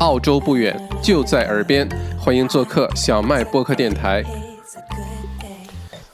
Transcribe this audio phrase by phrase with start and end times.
[0.00, 1.88] 澳洲不远，就在耳边，
[2.20, 4.22] 欢迎做客小麦播客电台。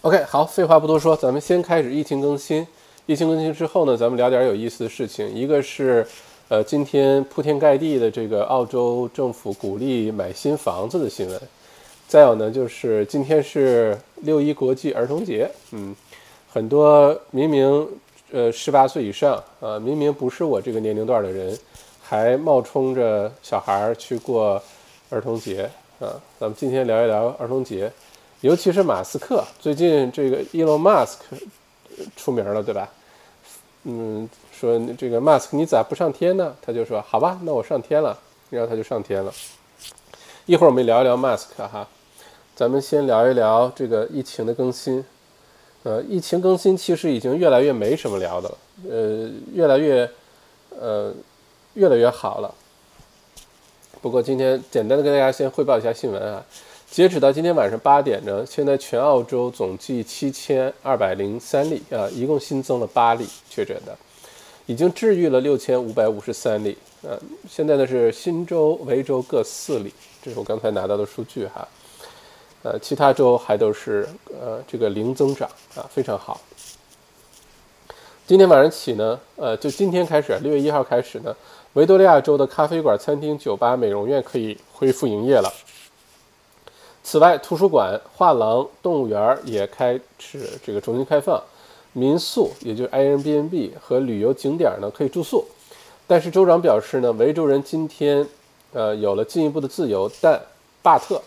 [0.00, 2.66] OK，好，废话不多说，咱们先开始疫情更新。
[3.04, 5.30] 疫情更新之后呢，咱们聊点有意思的事情。
[5.34, 6.06] 一个是，
[6.48, 11.38] 呃，今天铺天盖地的这个澳洲政府鼓励买新房子的新闻。
[12.08, 15.94] 再有呢，就是今天是六一国际儿童节，嗯，
[16.50, 17.86] 很多明明
[18.32, 21.54] 呃十八岁以上啊，明明不是我这个年龄段的人，
[22.14, 24.62] 还冒充着小孩去过
[25.10, 25.68] 儿童节
[25.98, 26.14] 啊。
[26.38, 27.90] 咱们今天聊一聊儿童节。
[28.40, 31.16] 尤其是马斯克，最近这个 Elon Musk
[32.14, 32.88] 出名了，对吧？
[33.82, 36.54] 嗯，说这个 Musk 你咋不上天呢？
[36.62, 38.16] 他就说好吧，那我上天了，
[38.48, 39.32] 然后他就上天了。
[40.46, 41.88] 一会儿我们聊一聊 Musk 哈，
[42.54, 45.04] 咱们先聊一聊这个疫情的更新。
[45.82, 48.58] 呃，疫情更新其实已经越来越没什么聊的了，
[48.88, 50.08] 呃，越来越
[50.78, 51.12] 呃
[51.74, 52.54] 越来越好了。
[54.00, 56.44] 不过今天简单的跟大家先汇报一下新闻啊。
[56.90, 63.96] 截止到今天晚上八点呢，现在全澳洲总计七千二百零三例啊，一共新增了八例确诊的，
[64.66, 67.18] 已经治愈了六千五百五十三例啊。
[67.50, 71.66] 现在呢是新州、维州各四例，这是我刚才拿到的数据哈。
[72.62, 76.40] 呃，其他州还都是呃这个零增长啊，非常好。
[78.26, 81.34] 今天晚上起呢，呃，就今天开始，六月一号开始呢，
[81.74, 85.52] 维多利亚州的咖啡馆、餐厅、酒吧、美容院可以恢复营业了。
[87.02, 91.42] 此外，图书馆、画廊、动物园也开始这个重新开放，
[91.92, 95.44] 民宿也就是 Airbnb 和旅游景点呢可以住宿。
[96.06, 98.24] 但是州长表示呢，维州人今天
[98.72, 100.40] 呃有了进一步的自由，但
[100.80, 101.20] 巴特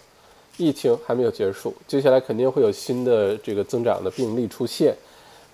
[0.55, 4.95] 疫情还没有结束，接下来肯定会有新的这个增长的病例出现。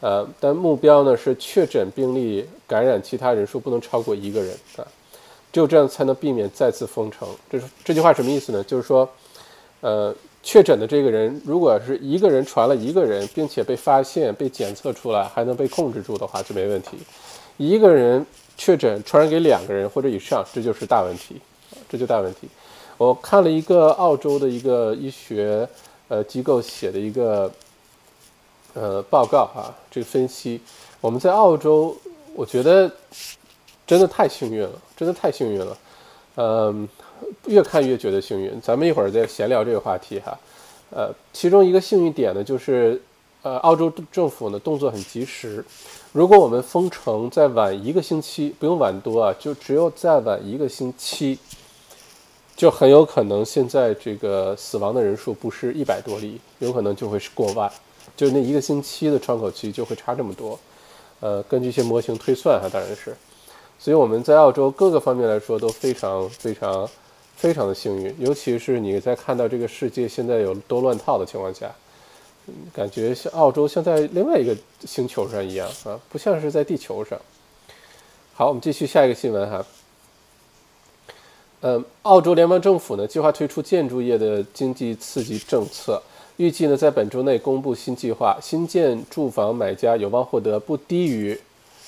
[0.04, 4.84] 呃，但目标呢是确诊病例感染其他人数不能超过一个人啊，
[5.52, 7.26] 只有这样才能避免再次封城。
[7.50, 8.64] 这是这句话什么意思呢？
[8.64, 9.10] 就是说。
[9.86, 16.98] 呃，确诊的这个人，如果是一个人传了一个人，并且被发现、被检测出来，还能被控制住的话，就没问题。
[17.58, 18.26] 一个人
[18.56, 21.36] 确诊传染给两个人或者以上，这就是大问题，
[21.90, 22.48] 这就大问题。
[22.98, 25.68] 我看了一个澳洲的一个医学
[26.08, 27.52] 呃机构写的一个
[28.74, 30.62] 呃报告啊，这个分析，
[31.02, 31.96] 我们在澳洲，
[32.36, 32.92] 我觉得
[33.86, 35.78] 真的太幸运了，真的太幸运了，
[36.36, 36.88] 嗯。
[37.46, 40.38] 越看越觉得幸运，咱们一会儿再闲聊这个话题哈。
[40.90, 43.02] 呃，其中一个幸运点呢，就是
[43.44, 45.64] 呃，澳洲政府呢动作很及时。
[46.12, 51.40] 如果我们封城再晚一个星期，不用晚多啊，就只有再晚一个星期，
[52.58, 57.72] 就很有可能现在这个死亡的人数不是一百多例，有可能就会是过万，
[58.16, 60.60] 就是那一个星期的窗口期就会差这么多。
[61.20, 63.16] 呃，根据一些模型推算哈，当然是。
[63.80, 66.90] 所以我们在澳洲各个方面来说都非常非常。
[67.36, 71.70] 非常的幸运，尤其是你在看到这个世界现在有多乱套的情况下，
[72.72, 77.20] 感觉像澳洲像在另外一个星球上一样啊，不像是在地球上。
[78.36, 79.66] 好，我们继续下一个新闻哈。
[81.62, 86.02] 嗯，澳洲联邦政府呢计划推出建筑业的经济刺激政策，
[86.38, 91.40] 预计呢在本周内公布新计划，新建住房买家有望获得不低于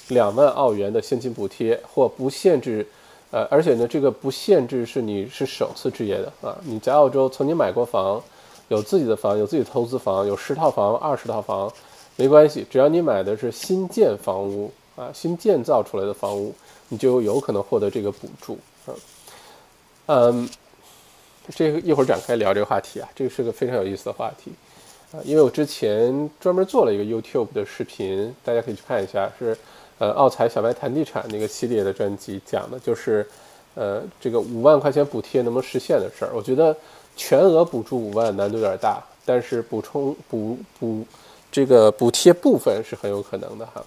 [0.09, 2.85] 两万澳元的现金补贴，或不限制。
[3.31, 8.22] 呃，而且呢，这个不限制是你是首次置业的啊，你在澳洲曾经买过房，
[8.69, 11.69] 有自己的房，有自己的投资房，有十套房、二十套房，
[12.16, 16.53] 没关系，只要你买的是新建房屋啊，新建造出来的房屋，
[16.88, 18.94] 你就有可能获得这个补助啊。
[20.05, 20.47] 嗯，
[21.53, 24.51] 这个一会儿展开聊这个话题啊，这个是个非常有意思的话题
[25.11, 29.57] 啊，因为我之前专门做了一个 YouTube 的视频，大家可以去看一下，是。
[29.97, 33.25] 呃，奥财小白谈地产那个系列的专辑讲的就是，
[33.75, 36.31] 呃，这个五万块钱补贴能不能实现的事儿。
[36.35, 36.75] 我觉得
[37.16, 41.05] 全额补助五万难度有点大，但是补充补补
[41.50, 43.81] 这个补贴部分是很有可能的哈。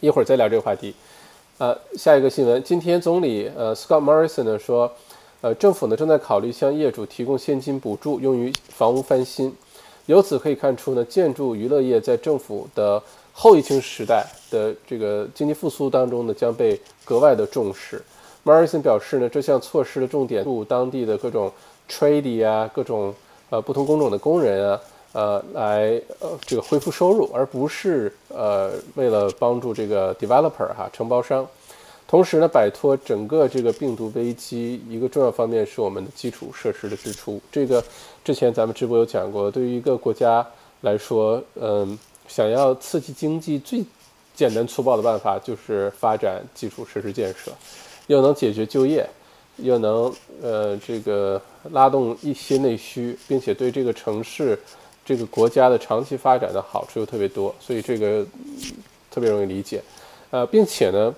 [0.00, 0.94] 一会儿再聊这个话题。
[1.58, 4.90] 呃，下一个新闻，今天总理呃 Scott Morrison 呢说，
[5.40, 9.54] 呃，政府呢正在考虑向业主提供现金补助，用于房屋翻新。
[10.06, 13.02] 由此可以看出呢，建筑娱乐业在政府的。
[13.40, 18.02] 后疫情时代的这个经济复苏当中呢，将被格外的重视。
[18.44, 21.48] Morrison 表示呢，这项措施的重点助当地的各种
[21.88, 23.14] trade 啊，各种
[23.50, 24.80] 呃不同工种的工人啊，
[25.12, 31.46] 呃，来呃这个恢复收入，而不是呃为了帮助这个 developer 哈承包商。
[32.08, 37.40] 同时呢，摆脱整个这个病毒危机，一个重要方面是我们的基础设施的支出。
[37.52, 37.84] 这个
[38.24, 40.44] 之前咱们直播有讲过，对于一个国家
[40.80, 41.96] 来说，嗯。
[42.30, 43.82] 想要刺激经济，最
[44.34, 47.50] 简单粗暴的办法就是发展基础设施建设，
[48.06, 49.08] 又能解决就业，
[49.56, 51.40] 又能呃这个
[51.70, 54.60] 拉动一些内需，并且对这个城市、
[55.06, 58.22] 这个国家的长期发展的好处又特别多，所以这个
[59.10, 59.82] 特别容易理解。
[60.28, 61.14] 呃，并且呢，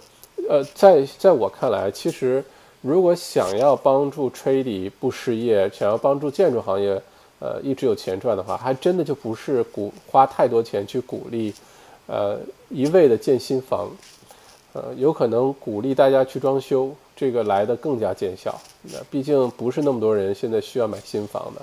[0.48, 2.42] 呃，在在我看来，其实
[2.80, 7.00] 如果想要帮助 trade 不失业，想要帮助建筑行业
[7.38, 11.54] 呃一直有钱赚的话，还真的就不是鼓花太多钱去鼓励，
[12.06, 12.38] 呃
[12.68, 13.90] 一味的建新房。
[14.72, 18.56] 呃，有可能鼓励大家去装修，这个来的更加见效。
[18.82, 21.62] 那毕竟不是那么多人现在需要买新房的，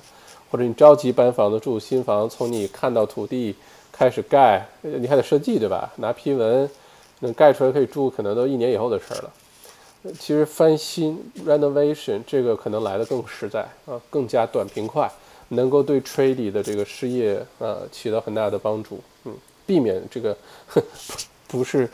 [0.51, 3.55] 或者你着急搬房子住新房，从你看到土地
[3.93, 5.89] 开始盖，你还得设计对吧？
[5.95, 6.69] 拿批文，
[7.19, 9.33] 能盖出来可以住，可能都一年以后的事儿了。
[10.19, 15.11] 其实翻新 renovation 这个可能来的更实在啊，更加短平快，
[15.49, 18.99] 能够对 trade 的这个失业呃起到很大的帮助。
[19.25, 19.33] 嗯，
[19.65, 20.37] 避免这个
[21.47, 21.89] 不是。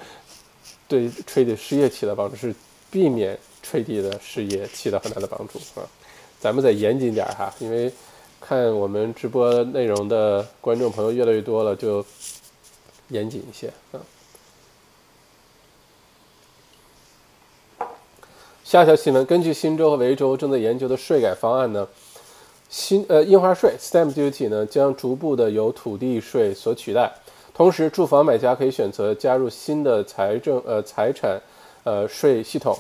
[0.86, 2.54] 对 trade 失业起到帮助是
[2.92, 5.81] 避免 trade 的失业起到很大的帮助啊，
[6.40, 7.92] 咱们再严谨点儿哈，因为
[8.40, 12.06] 看我们直播内容的观众朋友越来越多了，就
[13.08, 13.98] 严谨一些啊。
[18.63, 21.86] 下条新闻，根据新州和维州正在研究的税改方案呢，
[22.69, 27.12] 新呃印花税 stamp duty 呢将逐步的由土地税所取代。
[27.54, 31.39] 同时，住房买家可以选择加入新的财政呃财产
[31.83, 32.75] 呃税系统，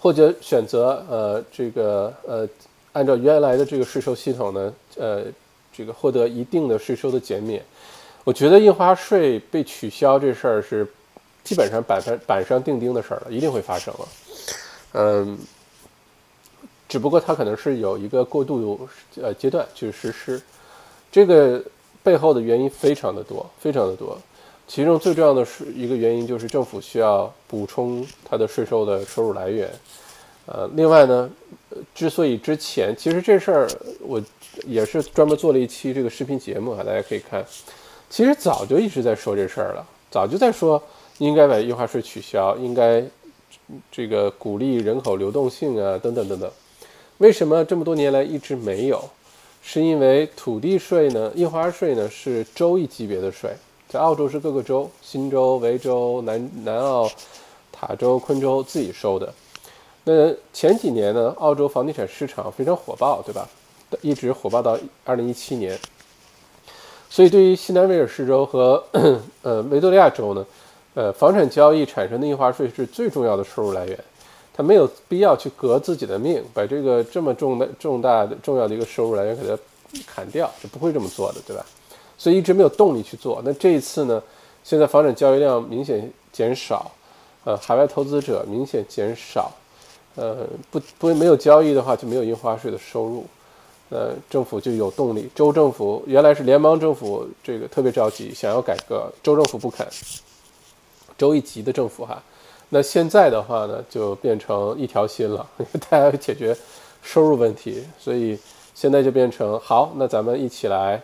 [0.00, 2.48] 或者选择呃这个呃
[2.94, 5.22] 按照原来的这个税收系统呢呃
[5.72, 7.62] 这个获得一定的税收的减免。
[8.24, 10.88] 我觉得印花税被取消这事儿是
[11.44, 14.08] 基本上板上板上钉钉的事儿了，一定会发生了。
[14.94, 15.38] 嗯，
[16.88, 18.88] 只不过它可能是有一个过渡
[19.22, 20.42] 呃阶段去实施
[21.12, 21.62] 这个。
[22.04, 24.18] 背后的原因非常的多，非常的多，
[24.68, 29.70] 其中最重要的是一个原因就是政府需要补充它的税收的收入来源。
[30.44, 31.30] 呃，另外呢，
[31.94, 33.66] 之所以之前其实这事儿
[34.00, 34.22] 我
[34.66, 37.42] 也是专门做了一期这个视频节目啊，大家可以看。
[38.10, 40.82] 其实早就一直在说这事儿了，早就在说
[41.16, 43.02] 应该把印花税取消，应该
[43.90, 46.50] 这个鼓励人口流动性啊，等等等等。
[47.18, 49.02] 为什么这么多年来一直没有？
[49.62, 53.50] 是因为土地税呢，印花税呢是州一级别的税，
[53.88, 57.10] 在澳洲是各个州，新州、维州、南南澳、
[57.72, 59.32] 塔州、昆州自己收的。
[60.04, 63.48] 那前几年呢，澳洲房地产市场非常火爆，对吧？
[64.02, 65.78] 一直火爆到二零一七年。
[67.08, 68.84] 所以对于西南威尔士州和
[69.42, 70.44] 呃维多利亚州呢，
[70.94, 73.98] 呃，房产交易产生的印花税是最重要的收入来源。
[74.56, 79.58] 他没有必要去革自己的命，把这个这么重的、重大的、重要的一个收入来源给它
[80.06, 81.66] 砍掉，是不会这么做的，对吧？
[82.16, 83.42] 所以一直没有动力去做。
[83.44, 84.22] 那这一次呢？
[84.62, 86.90] 现在房产交易量明显减少，
[87.44, 89.52] 呃，海外投资者明显减少，
[90.14, 93.26] 呃，不不没有交易的话就没有印花税的收入，
[93.90, 95.28] 呃，政府就有动力。
[95.34, 99.86] 州政府原来是联邦政府，这个特别着急，想要改革，州政府不肯，
[101.16, 102.22] 州一级的政府哈。
[102.70, 106.56] 那现在的话呢，就变成一条心了，因为大家要解决
[107.02, 108.36] 收入问题，所以
[108.74, 111.00] 现在就变成好，那咱们一起来，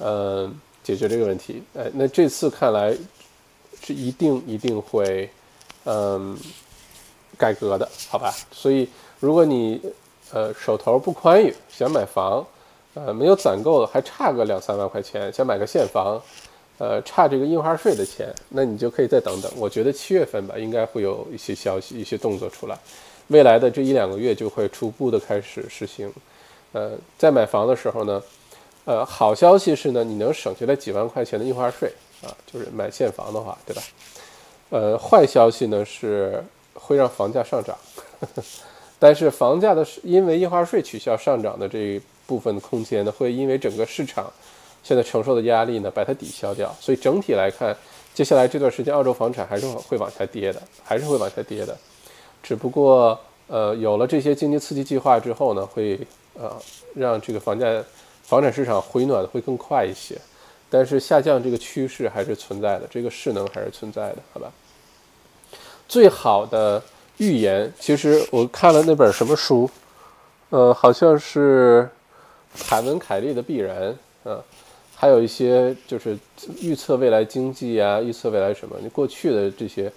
[0.00, 0.52] 嗯，
[0.82, 1.62] 解决这个问题。
[1.78, 2.94] 哎，那这次看来
[3.80, 5.30] 是一定一定会，
[5.84, 6.36] 嗯，
[7.38, 8.34] 改革的，好吧？
[8.50, 8.86] 所以
[9.20, 9.80] 如果你
[10.32, 12.44] 呃手头不宽裕，想买房，
[12.94, 16.20] 呃，没有攒够，还差个两三万块钱，想买个现房。
[16.76, 19.50] 呃，差这个印花税的钱，那你就可以再等等。
[19.56, 22.76] 我觉得七月份吧，应该会有一些消息、一些动作出来。
[23.28, 26.12] 未来的这一两个月就会逐步的开始实行。
[26.72, 28.20] 呃，在买房的时候呢，
[28.84, 31.92] 呃，好消息是呢，你能省下来几万块钱的印花税
[32.24, 33.82] 啊，就是买现房的话，对吧？
[34.70, 36.42] 呃，坏消息呢是
[36.74, 37.78] 会让房价上涨，
[38.98, 44.28] 但是房价的是因为印花税取消上涨的这一部分空间呢，会因为整个市场。
[44.84, 47.74] 现在承受的压力呢，把它抵消掉，所以整体来看，
[48.12, 51.76] 接下来这段时间澳洲房产还是会往下跌的，还是会往下跌的。
[52.42, 55.98] 只不过，呃，有了这些经济刺激计划之后呢，会
[56.34, 56.54] 呃
[56.94, 57.66] 让这个房价、
[58.22, 60.16] 房产市场回暖会更快一些。
[60.68, 64.52] 但是下降这个趋势还是存在的，这个势能还是存在的，好吧？
[65.88, 66.82] 最好的
[67.16, 69.70] 预言，其实我看了那本什么书，
[70.50, 71.88] 呃，好像是
[72.58, 73.90] 凯文·凯利的《必然》。
[74.96, 76.16] 还有一些就是
[76.60, 78.76] 预测未来经济啊，预测未来什么？
[78.82, 79.92] 你过去的这些，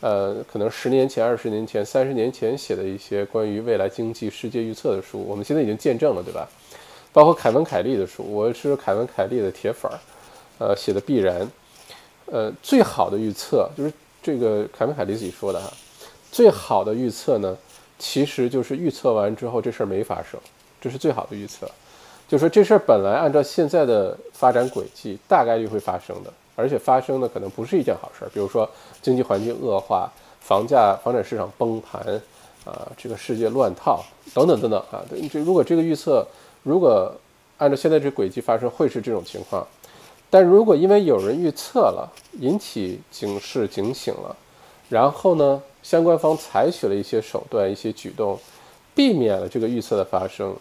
[0.00, 6.48] 呃，可能十年前、二十年前、三十年前写的一些关于未来经济世界预测的书，我们现在已经见证了，对吧？
[7.12, 9.98] 包括凯文·凯利的书，我是凯文·凯利的铁粉儿，
[10.58, 11.50] 呃，写的必然，
[12.26, 13.92] 呃，最好的预测就是
[14.22, 15.72] 这个凯文·凯利自己说的哈，
[16.30, 17.56] 最好的预测呢，
[17.98, 20.38] 其实就是预测完之后这事儿没发生，
[20.80, 21.70] 这是最好的预测。
[22.30, 28.30] 就说这事儿本来按照现在的发展轨迹，大概率会发生的，而且发生的可能不是一件好事儿。
[28.32, 28.70] 比如说
[29.02, 30.08] 经济环境恶化、
[30.38, 32.00] 房价、房产市场崩盘
[32.64, 34.00] 啊，这个世界乱套
[34.32, 35.02] 等等等等啊。
[35.28, 36.24] 这如果这个预测
[36.62, 37.12] 如果
[37.58, 39.66] 按照现在这轨迹发生，会是这种情况。
[40.30, 42.08] 但如果因为有人预测了，
[42.38, 44.36] 引起警示、警醒了，
[44.88, 48.38] 然后呢，相关方采取了一些手段、一些举动，
[48.94, 50.54] 避免了这个预测的发生，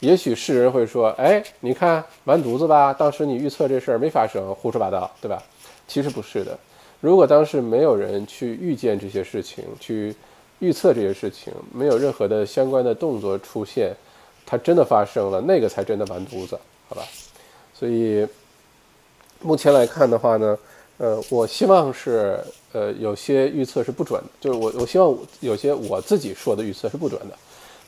[0.00, 5.42] 也许世人会说：“哎，你看完犊子吧，当时你预测这事儿没发生，胡说八道，对吧？”
[5.88, 6.58] 其实不是的。
[7.00, 10.14] 如果当时没有人去预见这些事情，去
[10.58, 13.94] 预测这些事情，没有任何的相关的动作出现，
[14.44, 17.02] 它真的发生了，那个才真的完犊子，好吧？
[17.72, 18.26] 所以。
[19.42, 20.58] 目前来看的话呢，
[20.96, 27.36] 呃，我希望是，呃，有些预测是不准的，就是我我希望有些我自己说的预测是不准的，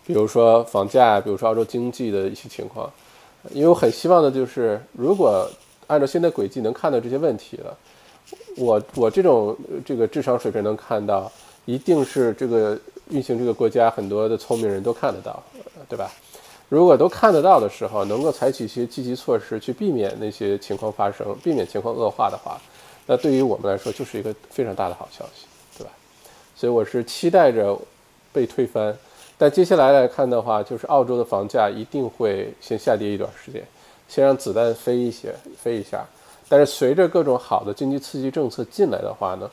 [0.08, 2.90] 比如说房价，比如说澳洲经济的一些情况，
[3.52, 5.46] 因为我很希望的就是，如果
[5.86, 7.76] 按照现在轨迹能看到这些问题了，
[8.56, 11.30] 我我这种这个智商水平能看到，
[11.66, 12.78] 一定是这个
[13.10, 15.42] 运行这个国家很多的聪明人都看得到，
[15.88, 16.10] 对吧？
[16.70, 22.58] 如果都看得到的时候，能够采取一些积极措施去避免那些情况发生，避免情况恶化的话，
[23.06, 25.46] 那对于我们来说就是一个非常大的好消息，
[25.78, 25.90] 对吧？
[26.56, 27.78] 所以我是期待着
[28.32, 28.94] 被推翻，
[29.38, 33.64] 但接下来来看的话，就是澳洲的房价一定会先下跌一段时间，
[34.08, 36.04] 先让子弹飞一些，飞一下。
[36.48, 39.50] 但是随着各种好的经济刺激政策进来的话呢，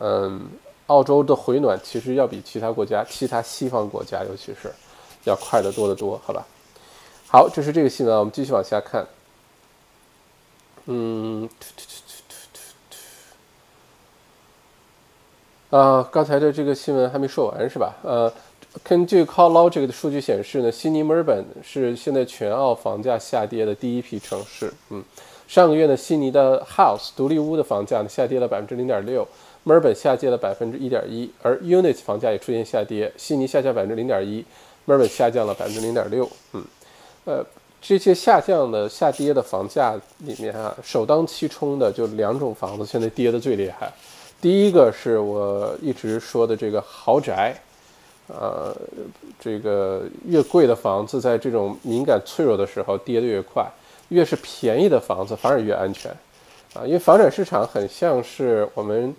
[0.00, 0.46] 嗯，
[0.86, 4.70] 澳洲的回暖其实要比其他国家、其他西方国家，尤其是。
[5.24, 6.46] 要快得多得多，好吧？
[7.26, 9.04] 好，这是这个新闻，我们继续往下看。
[10.84, 11.50] 嗯，
[15.70, 17.92] 啊，刚才的这个新闻还没说完是吧？
[18.04, 18.32] 呃，
[18.82, 24.72] 根据 CallLogic 的数据显示呢，悉尼、墨尔本是现在全澳房价下跌的第一批城市。
[24.90, 25.02] 嗯，
[25.48, 29.26] 上个月呢，悉尼的 House 独立屋的房价呢下跌了百分之零点六，
[29.64, 34.44] 墨尔本下跌了百分之一点一，而 Unit 房价也出现下跌，悉尼下降百分之零点一。
[34.84, 36.64] 墨尔本下降了百分之零点六，嗯，
[37.24, 37.44] 呃，
[37.82, 43.92] 这些下降的、下跌的房价里面啊，首当其冲的就两种房子现在跌的最厉害。
[44.40, 47.52] 第一个是我一直说的这个豪宅，
[48.28, 48.76] 呃，
[49.38, 53.66] 这个越贵的房子在这种敏感脆弱的时候跌得越快，
[54.08, 56.10] 越是便宜的房子反而越安全，
[56.74, 59.14] 啊，因为房产市场很像是我们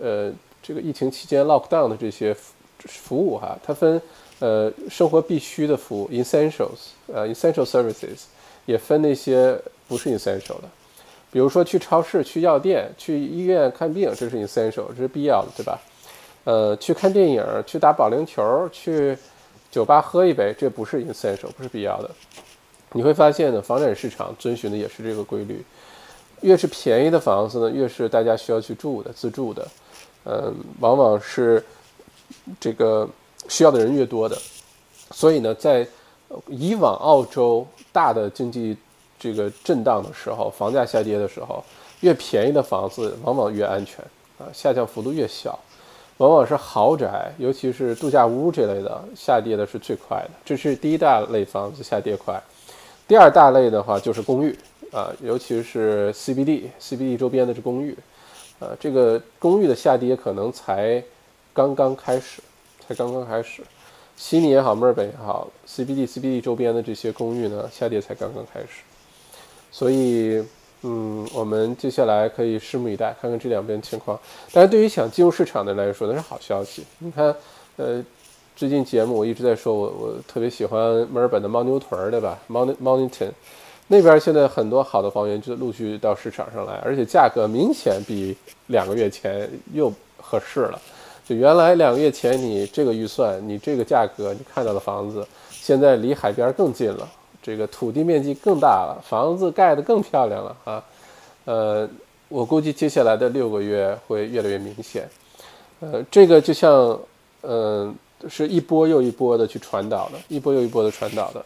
[0.00, 0.32] 呃
[0.62, 2.34] 这个疫情期间 lock down 的这些
[2.78, 4.00] 服务哈，它分。
[4.40, 8.24] 呃，生活必需的服务 （essentials），呃，essential services，
[8.66, 9.56] 也分那些
[9.86, 10.64] 不是 essential 的，
[11.30, 15.80] 比如说去超市、去药店、去医院看病，这是 essential，这是必要的，对吧？
[16.44, 19.16] 呃，去看电影、去打保龄球、去
[19.70, 22.10] 酒吧喝一杯，这不是 essential，不是必要的。
[22.92, 25.64] 你会发现呢，房产市场遵循的也是这个规律，
[26.42, 29.68] 越是便宜的房子呢，越是大家需要去住的、自住的，
[30.24, 31.64] 嗯，往往是
[32.60, 33.08] 这个。
[33.46, 34.34] 需要的人越多的，
[35.10, 35.86] 所以呢，在
[36.46, 38.74] 以往澳洲大的经济
[39.18, 41.62] 这个震荡的时候，房价下跌的时候，
[42.00, 44.02] 越便宜的房子往往越安全
[44.38, 45.58] 啊，下降幅度越小，
[46.18, 50.30] 往往是豪宅，尤其是度假屋这类的下跌的是最快的。
[50.44, 52.40] 这是第一大类房子下跌快，
[53.06, 54.56] 第二大类的话就是公寓
[54.92, 57.96] 啊，尤其是 CBD，CBD 周边的这公寓，
[58.60, 61.02] 啊，这个公寓的下跌可能才
[61.52, 62.40] 刚刚开始。
[62.86, 63.62] 才刚刚开始，
[64.14, 68.82] 悉尼也好，墨尔本也好，CBD、CBD 周边的这些公寓呢，下跌才刚刚开始。
[69.72, 70.44] 所以，
[70.86, 74.20] 嗯，我们接下来可以拭目以待，看看这两边情况。
[74.52, 76.84] 但是对于想进入市场的来说，那是好消息。
[76.98, 77.34] 你看，
[77.76, 78.04] 呃，
[78.54, 83.30] 最近节目我一直在说，我我特别喜欢墨尔本的牦牛屯儿，对吧？Mont Mountain
[83.88, 88.36] 那边现在很多好的房源就陆续到市场上来，而且价格明显比
[88.66, 90.80] 两个月前又合适了。
[91.26, 97.08] 就原来两个月前你这个预算，你这个价格，你看到的房子，现在离海边更近了，
[97.44, 100.84] 这个土地面积更大了，房子盖得更漂亮了啊。
[101.44, 101.86] 呃，
[102.28, 105.06] 我估计接下来的六个月会越来越明显。
[105.80, 106.98] 呃，这个就像，
[107.42, 107.94] 嗯，
[108.30, 111.44] 是一波又一波的去传导的，一波又一波的传导的，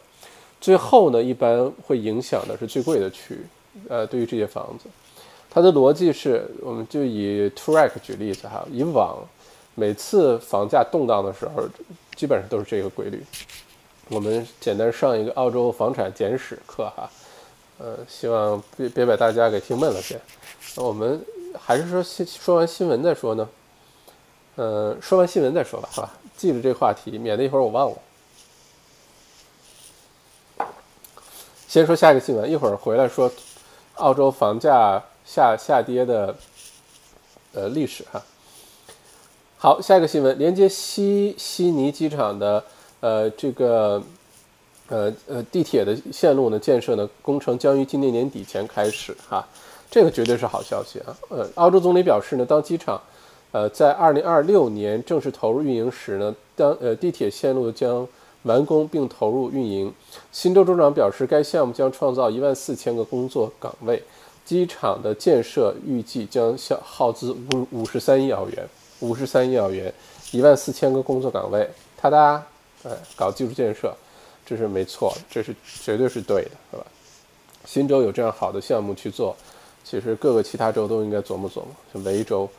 [0.61, 3.41] 最后呢，一般会影响的是最贵的区域。
[3.89, 4.89] 呃，对于这些房子，
[5.49, 9.17] 它的逻辑是，我们就以 Turek 举例子哈，以往。
[9.75, 11.63] 每次房价动荡的时候，
[12.13, 13.23] 基本上都是这个规律。
[14.09, 17.07] 我们简单上一个澳洲房产简史课哈，
[17.77, 20.19] 呃，希望别别把大家给听闷了先。
[20.77, 21.23] 我们
[21.59, 23.47] 还是说先说完新闻再说呢。
[24.55, 27.97] 呃，说完新闻再说吧，好吧，记着这话题，免得一会儿我忘了。
[31.67, 33.31] 先说下一个新闻，一会儿回来说
[33.95, 36.35] 澳洲房价下下跌的
[37.53, 38.21] 呃历史哈。
[39.59, 42.65] 好，下一个新闻，连接西悉尼机场的
[42.99, 44.01] 呃这个
[44.87, 49.45] 呃呃地铁的线路呢建设呢工程将于今年年底前开始哈，
[49.89, 51.15] 这个绝对是好消息啊。
[51.29, 53.01] 呃，澳洲总理表示呢，当机场
[53.51, 58.07] 呃在二零二六年正式投入运营时呢，当呃地铁线路将
[58.43, 59.93] 完工并投入运营。
[60.31, 64.01] 新州州长表示，该项目将创造一万四千个工作岗位。
[64.45, 68.67] 机场的建设预计将消耗资五五十三亿澳元，
[68.99, 69.93] 五十三亿澳元，
[70.31, 71.69] 一万四千个工作岗位。
[71.95, 72.43] 他哒，
[72.83, 73.93] 哎，搞基础建设，
[74.45, 76.85] 这是没错，这是绝对是对的，是吧？
[77.65, 79.35] 新州有这样好的项目去做，
[79.83, 82.49] 其实各个其他州都应该琢磨琢磨，像维州。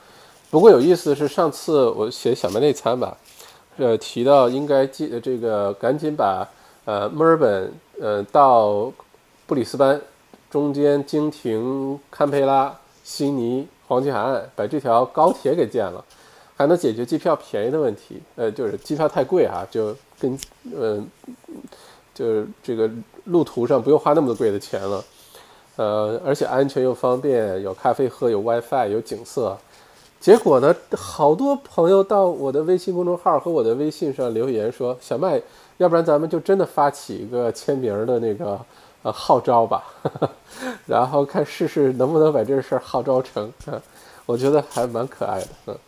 [0.51, 3.17] 不过有意思的是，上次我写小麦内参吧。
[3.77, 6.47] 呃，提到应该记这个赶紧把
[6.85, 8.93] 呃墨尔本呃到
[9.47, 9.99] 布里斯班
[10.51, 16.05] 中间经停堪培拉、悉尼、黄金海岸，把这条高铁给建了，
[16.57, 18.21] 还能解决机票便宜的问题。
[18.37, 20.39] 呃，就是机票太贵啊，就跟
[20.77, 21.03] 呃
[22.15, 22.89] 就是这个
[23.25, 25.05] 路途上不用花那么多贵的钱了。
[25.77, 29.57] 呃，而且安全又方便，有咖啡喝，有 WiFi，有景色。
[30.21, 35.41] 结果呢，好多朋友到我的微信公众号和我的微信上留言说：“小麦，
[35.79, 38.61] 要不然咱们就真的发起一个签名的那个
[39.03, 39.83] 呃号召吧，
[40.85, 43.51] 然后看试试能不能把这事儿号召成。”
[44.27, 45.49] 我觉得还蛮可爱的。
[45.67, 45.79] 嗯，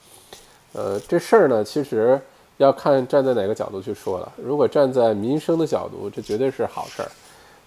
[0.72, 2.18] 呃，这事儿呢，其实
[2.56, 4.32] 要看站在哪个角度去说了。
[4.36, 7.10] 如果站在民生的角度，这绝对是好事儿，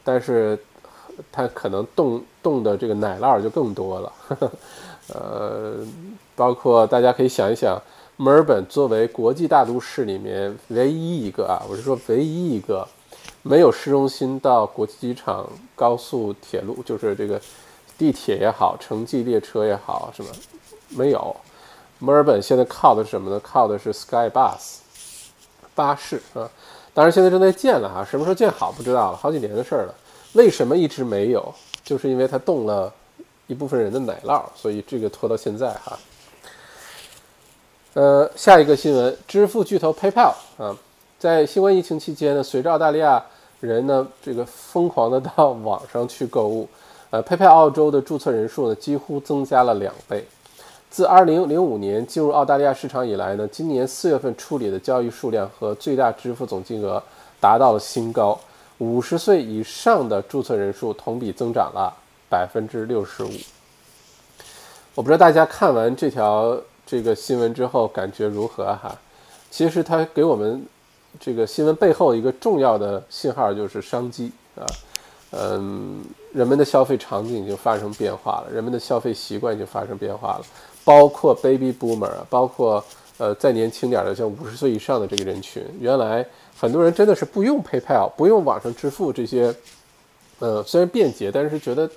[0.04, 0.58] 但是
[1.32, 4.14] 它可能动动的这个奶酪就更多了。
[5.14, 5.76] 呃。
[6.38, 7.82] 包括大家可以想一想，
[8.18, 12.86] 墨尔本作为国际大都市里面唯一一个啊，我是说唯一一个
[13.42, 17.40] 没有市中心到国际机场高速铁路，就是这个
[17.98, 20.30] 地铁也好，城际列车也好，什么
[20.90, 21.34] 没有。
[22.00, 23.40] 墨尔本现在靠的是什么呢？
[23.44, 24.78] 靠的是 Sky Bus
[25.74, 26.50] 巴士啊，
[26.94, 29.96] 当然现在正在建了哈，什么时候建好不知道了，好几年的事儿了。
[30.34, 31.54] 为什么一直没有？
[31.84, 32.92] 就是因为它动了
[33.48, 35.98] 一部分人的奶酪，所以这个拖到现在哈。
[37.94, 40.76] 呃，下一个新闻，支付巨头 PayPal 啊，
[41.18, 43.24] 在新冠疫情期间呢，随着澳大利亚
[43.62, 46.68] 人呢这个疯狂的到网上去购物，
[47.10, 50.28] 呃，PayPal 澳洲的注册人数呢几乎增加了两倍。
[50.90, 57.02] 自2005年进入澳大利亚市场以来呢，今年四月份处理的交易数量和最大支付总金额
[57.40, 58.40] 达到了新高，
[58.78, 61.94] 五十岁以上的注册人数同比增长了
[62.30, 63.32] 百分之六十五。
[64.94, 66.58] 我不知道大家看完这条。
[66.88, 68.96] 这个新闻之后感觉如何哈？
[69.50, 70.64] 其实它给我们
[71.20, 74.62] 这个新闻背后一个重要的信号就是商机啊，
[75.32, 80.46] 嗯，人们的消费场景已经发生变化了，人们的消费习惯已经发生变化了，
[80.86, 82.82] 包括 baby boomer，包括
[83.18, 86.26] 呃再年轻点的像五十岁以上的这个人群，原来
[86.58, 89.54] 很多人真的是不用 PayPal，不用网上支付这些，
[90.40, 91.90] 呃，虽然便捷，但是觉得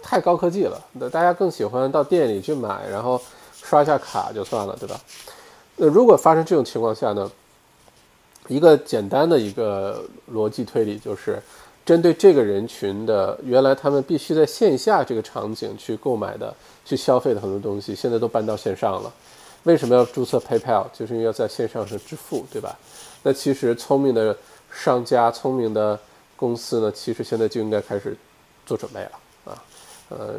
[0.00, 3.20] 太高科技了，那大家更喜欢到店里去买，然后。
[3.62, 4.98] 刷一下卡就算了，对吧？
[5.76, 7.30] 那如果发生这种情况下呢？
[8.48, 10.02] 一个简单的一个
[10.32, 11.40] 逻辑推理就是，
[11.84, 19.12] 针对这个人群的原来他们必须在线下这个场景去购买的、去消费的很多东西，现在都搬到线上了。
[19.64, 20.86] 为什么要注册 PayPal？
[20.92, 22.78] 就是因为要在线上是支付，对吧？
[23.22, 24.36] 那其实聪明的
[24.70, 25.98] 商家、聪明的
[26.36, 28.16] 公司呢，其实现在就应该开始
[28.64, 29.10] 做准备了
[29.44, 29.62] 啊，
[30.08, 30.34] 呃。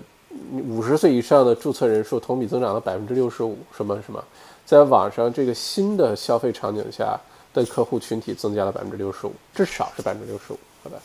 [0.54, 4.23] 五十岁以上的注册人数同比增长了百分之六十五，什么什么，
[4.65, 7.19] 在网上这个新的消费场景下
[7.54, 10.95] 的客户群体增加了百分之六十五，至少是百分之六十五，好吧？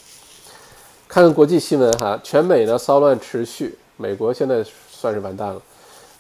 [1.09, 5.63] 看看国际新闻哈，全美呢骚乱持续，美国现在算是完蛋了，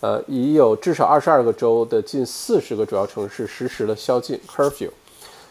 [0.01, 4.90] 呃，已有至少二十二个州的近四十个主要城市实施了宵禁 （curfew）。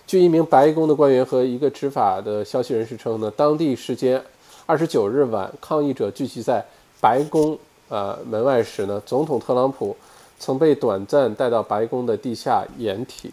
[0.08, 4.21] 据一名白宫的官员和一个执法的消息人士称呢，当地时间
[4.65, 6.65] 二十九日晚，抗议者聚集在。
[7.02, 7.56] 白宫
[7.89, 9.95] 呃门外时呢，总统特朗普
[10.39, 13.32] 曾被短暂带到白宫的地下掩体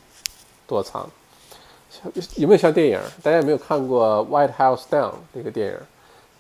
[0.67, 1.09] 躲藏。
[2.37, 3.01] 有没有像电影？
[3.23, 5.75] 大家有没有看过《White House Down》那个电影？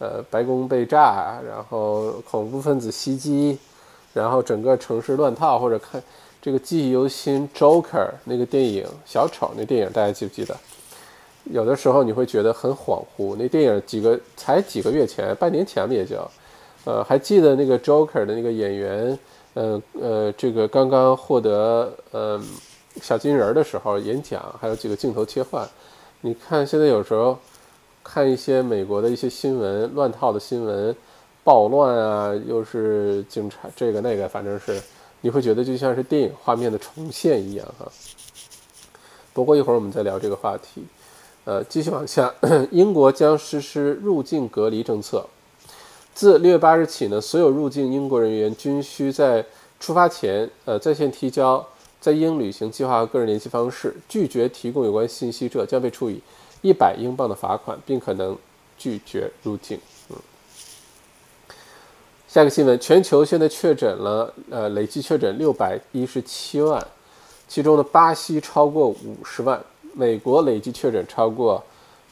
[0.02, 3.56] 呃，白宫被炸，然后恐怖分子袭击，
[4.12, 5.60] 然后整个城市乱套。
[5.60, 6.02] 或者看
[6.40, 7.84] 这个记忆犹新《Joker》
[8.24, 10.56] 那个电影，小丑那电影，大家记不记得？
[11.44, 13.36] 有的时候你会觉得很恍惚。
[13.36, 16.16] 那电影几个才几个月前，半年前也就。
[16.84, 19.16] 呃，还记得那个 Joker 的那个演员，
[19.54, 22.42] 呃呃，这个刚刚获得呃
[23.00, 25.64] 小金人的时候演讲，还有几个镜头切换。
[26.22, 27.38] 你看现在有时候
[28.02, 30.94] 看一些美国的一些新闻，乱套的新闻，
[31.44, 34.80] 暴乱啊，又是警察这个那个，反正是
[35.20, 37.90] 你会觉得就像是电影画面的重现一样哈。
[39.32, 40.84] 不过一会儿我们再聊这个话题。
[41.44, 42.32] 呃，继续往下，
[42.70, 45.26] 英国将实施入境隔离政策。
[46.14, 49.44] 自六月八日起呢，所有入境英国人员均需在
[49.80, 51.66] 出发前，呃，在线提交
[52.00, 53.96] 在英旅行计划和个人联系方式。
[54.08, 56.20] 拒绝提供有关信息者将被处以
[56.62, 58.36] 一百英镑的罚款，并可能
[58.78, 59.78] 拒绝入境。
[60.08, 60.16] 嗯。
[62.26, 66.82] 下个新闻，全球现在确诊了，呃，累计确诊六百一十七万，
[67.46, 69.62] 其中的巴西超过五十万。
[69.94, 71.62] 美国累计确诊超过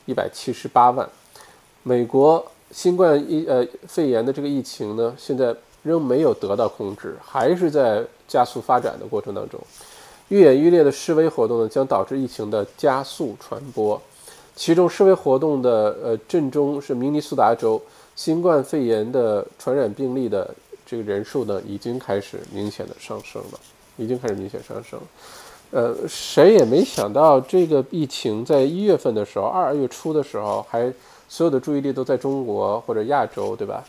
[0.05, 1.09] 一百七十八万。
[1.83, 9.59] 美国新冠疫呃肺炎的这个疫情呢，现在仍没有得到控制，还是在加速发展的过程当中。
[10.29, 13.99] 愈演愈烈的示威活动呢，将导致疫情的加速传播。
[14.61, 17.81] 其中示威活动的呃震中是明尼苏达州，
[18.15, 23.59] 新冠肺炎的传染病例的这个人数呢，已经开始明显的上升了，
[23.97, 25.01] 已经开始明显上升。
[25.71, 30.93] 呃，谁也没想到这个疫情在一月份的时候，二月初的时候，还
[31.27, 33.83] 所有的注意力都在中国或者亚洲，对吧？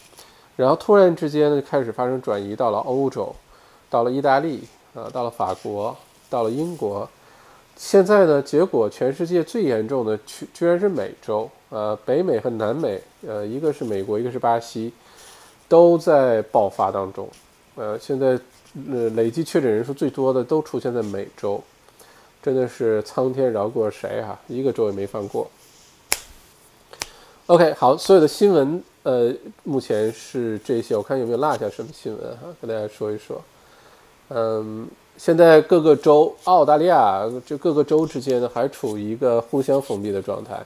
[0.55, 3.35] 然后突然之间呢，开始发生转移到了欧洲，
[3.89, 4.63] 到了意大利，
[4.95, 5.93] 啊，到了法国，
[6.29, 7.05] 到了英国。
[7.83, 14.93] 现在呢，结果全世界最严重的居居然是美洲，呃，北美和南美，呃，一个是美国，一个是巴西，
[15.67, 17.27] 都在爆发当中。
[17.73, 18.39] 呃，现在
[18.87, 21.59] 呃累计确诊人数最多的都出现在美洲。
[22.43, 25.49] 真的是苍天饶过谁哈，一个州也没放过。
[27.47, 30.95] OK，好，所有的新闻，呃，目前是这些。
[30.95, 33.41] 我看有没有落下什么新闻哈，跟大家说一说。
[34.29, 34.87] 嗯，
[35.23, 40.59] 现在各个州，澳大利亚这各个州之间呢，还处于一个互相封闭的状态。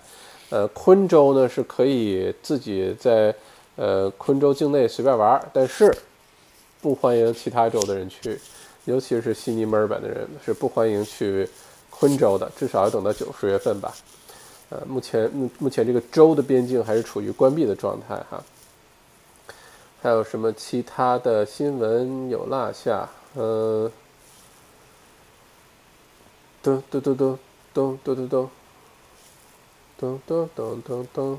[0.50, 3.36] 呃，昆州呢是可以自己在
[3.76, 5.94] 呃昆州境内随便玩，但是
[6.82, 8.40] 不欢迎其他州的人去，
[8.86, 11.46] 尤其是悉尼、墨尔本的人是不欢迎去。
[11.90, 13.94] 昆州的至少要等到九十月份吧，
[14.70, 18.42] 呃，目前目目前这个州的边境还是处于关闭的状态哈。
[20.02, 23.10] 还有什么其他的新闻有落下？
[23.36, 23.92] 呃，
[26.66, 27.38] 噔噔噔噔
[27.76, 28.50] 噔噔噔
[30.00, 31.38] 噔噔噔噔噔。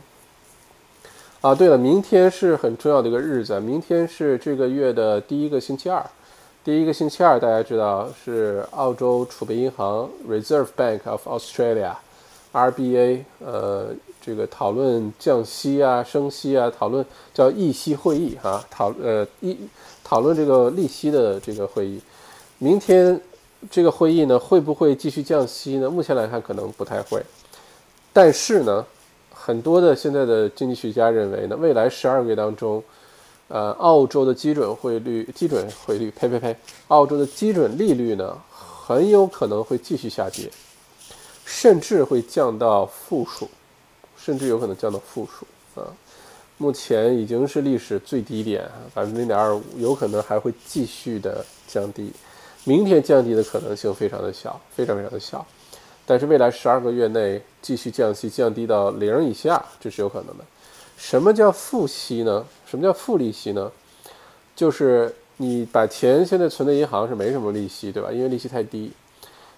[1.41, 6.09] 啊，对了，明天是很重要的一个日子，明天是这个月的第一个星期二。
[6.63, 19.59] 第一个星期二，大家知道是澳洲储备银行 Reserve Bank of Australia，RBA，呃，这个讨论降息啊、升息啊，讨论叫议息会议哈，讨呃议
[20.05, 22.01] 讨论这个利息的这个会议。
[22.59, 23.21] 明天
[23.71, 25.91] 这个会议呢，会不会继续降息呢？
[25.91, 27.23] 目前来看，可能不太会。
[28.13, 28.85] 但是呢，
[29.33, 32.83] 很多的现在的经济学家认为呢，未来十二个月当中。
[33.49, 36.57] 呃，澳洲的基准汇率，基准汇率，呸呸呸，
[36.89, 40.51] 澳洲的基准利率呢，很有可能会继续下跌，
[41.45, 43.49] 甚至会降到负数，
[44.19, 45.47] 甚至有可能降到负数
[45.81, 45.87] 啊。
[46.59, 52.11] 目前已经是历史最低点，百分之零点二五，有可能还会继续的降低。
[52.69, 55.47] 明天降低的可能性非常的小，非常非常的小。
[56.05, 60.45] 但是未来十二个月内继续降息，降低到零以下，这是有可能的。
[60.97, 62.45] 什么叫负息呢？
[62.67, 63.71] 什么叫负利息呢？
[64.57, 68.11] 就是你把钱现在存在银行是没什么利息，对吧？
[68.11, 68.91] 因为利息太低。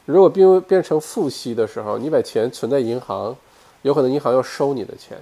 [0.04, 3.34] 如果变变成负息的时候，你把钱存在银行，
[3.82, 5.18] 有可能银行要收你的钱，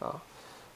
[0.00, 0.20] 啊，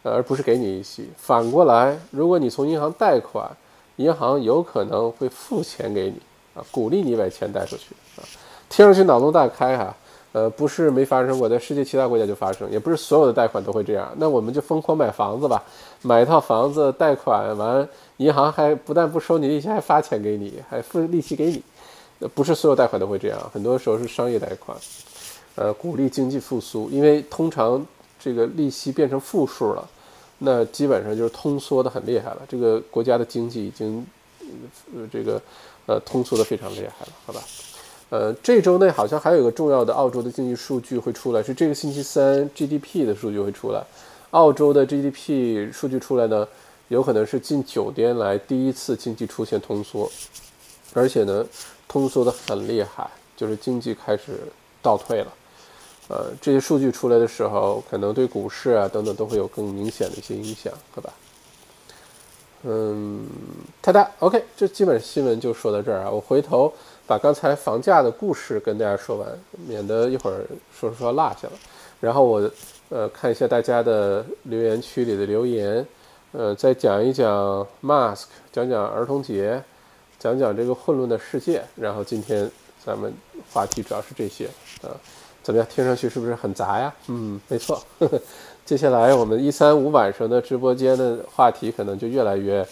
[0.03, 1.09] 而不是给你利息。
[1.17, 3.51] 反过来，如果你从银行贷款，
[3.97, 6.21] 银行有可能会付钱给你，
[6.55, 8.25] 啊，鼓励你把钱贷出去，啊，
[8.69, 9.95] 听上去脑洞大开哈。
[10.35, 14.11] 呃，不是没发生过，在世界其他国家就发生，也不是所有的贷款都会这样。
[14.17, 15.63] 那我们就疯狂买房子吧，
[16.01, 21.63] 买一套房子贷款完，银行还不但不收你利息，还发钱给你，还付利息给你。
[22.21, 24.75] 呃，不是所有贷款都会这样，很多时候是商业贷款，
[25.57, 26.89] 呃，鼓励经济复苏。
[26.91, 27.87] 因为通常
[28.19, 29.87] 这个利息变成负数了，
[30.45, 34.05] 那基本上就是通缩的很厉害了，这个国家的经济已经，
[34.95, 35.41] 呃，这个
[35.87, 37.41] 呃通缩的非常厉害了，好吧？
[38.11, 43.83] 呃，这周内好像还有一个重要的澳洲的经济数据会出来，是这个星期三 GDP 的数据会出来。
[44.33, 46.47] 澳洲的 GDP 数据出来呢，
[46.89, 50.11] 有可能是近九年来第一次经济出现通缩，
[50.93, 51.47] 而且呢，
[51.87, 54.41] 通缩的很厉害，就是经济开始
[54.83, 55.33] 倒退了。
[56.13, 61.11] 呃，这些数据出来的时候，可能对股市啊等等都会有更明显的一些影响，好吧？
[62.65, 63.27] 嗯，
[63.81, 66.11] 哒哒，OK，这基本新闻就说到这儿啊。
[66.11, 66.71] 我回头
[67.07, 69.27] 把刚才房价的故事跟大家说完，
[69.67, 70.45] 免得一会儿
[70.79, 71.55] 说说落下了。
[71.99, 72.51] 然后我
[72.91, 75.85] 呃看一下大家的留言区里的留言，
[76.33, 79.63] 呃，再讲一讲 mask，讲讲儿童节，
[80.19, 81.65] 讲讲这个混乱的世界。
[81.75, 82.49] 然后今天
[82.85, 83.11] 咱们
[83.51, 84.47] 话题主要是这些
[84.83, 84.93] 啊，
[85.43, 85.69] 怎么样？
[85.69, 86.95] 听上去是不是很杂呀？
[87.09, 87.83] 嗯，没错。
[87.99, 88.21] 呵 呵
[88.65, 92.67] 接下来我们一三五晚上的直播间的话题可能就越来越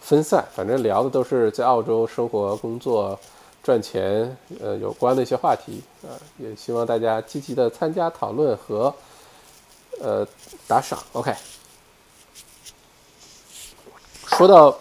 [0.00, 3.18] 分散，反正聊的都是在澳洲生活、工作、
[3.62, 8.94] 赚钱呃有关的一些话题啊，也希望大家积极的参加讨论和
[10.00, 10.26] 呃
[10.68, 10.98] 打赏。
[11.12, 11.34] OK，
[14.26, 14.78] 说到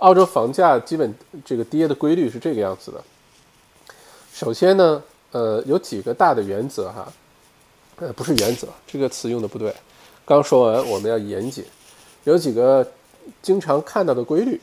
[0.00, 3.04] 澳洲房价基本这个跌的规律是这个样子的，
[4.32, 7.12] 首先呢，呃，有几个大的原则哈。
[8.00, 9.74] 呃，不是原则，这个词用的不对。
[10.24, 11.64] 刚说完，我们要严谨。
[12.24, 12.86] 有几个
[13.42, 14.60] 经常看到的规律。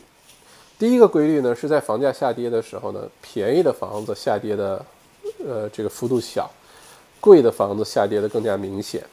[0.79, 4.85] 第一个规律呢，是在房价下跌的时候呢，便宜的房子下跌的，
[5.45, 6.49] 呃，这个幅度小，
[7.19, 9.03] 贵的房子下跌的更加明显。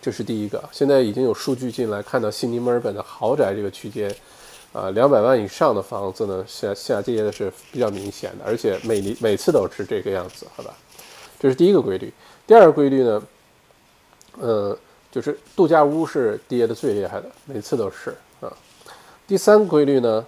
[0.00, 0.62] 这是第一个。
[0.72, 4.12] 现在已经有数据进来，看到悉尼、墨尔本的豪宅这个区间，
[4.72, 10.72] 啊，两百万以上的房子呢，下下跌的是比较明显的，而且每年每次都是这个样子，好吧？
[11.40, 12.12] 这是第一个规律。
[12.46, 13.22] 第二个规律呢，
[14.38, 14.78] 呃，
[15.10, 18.52] 就是度假屋是跌的最厉害的，每次都是啊。
[19.26, 20.24] 第三个规律呢，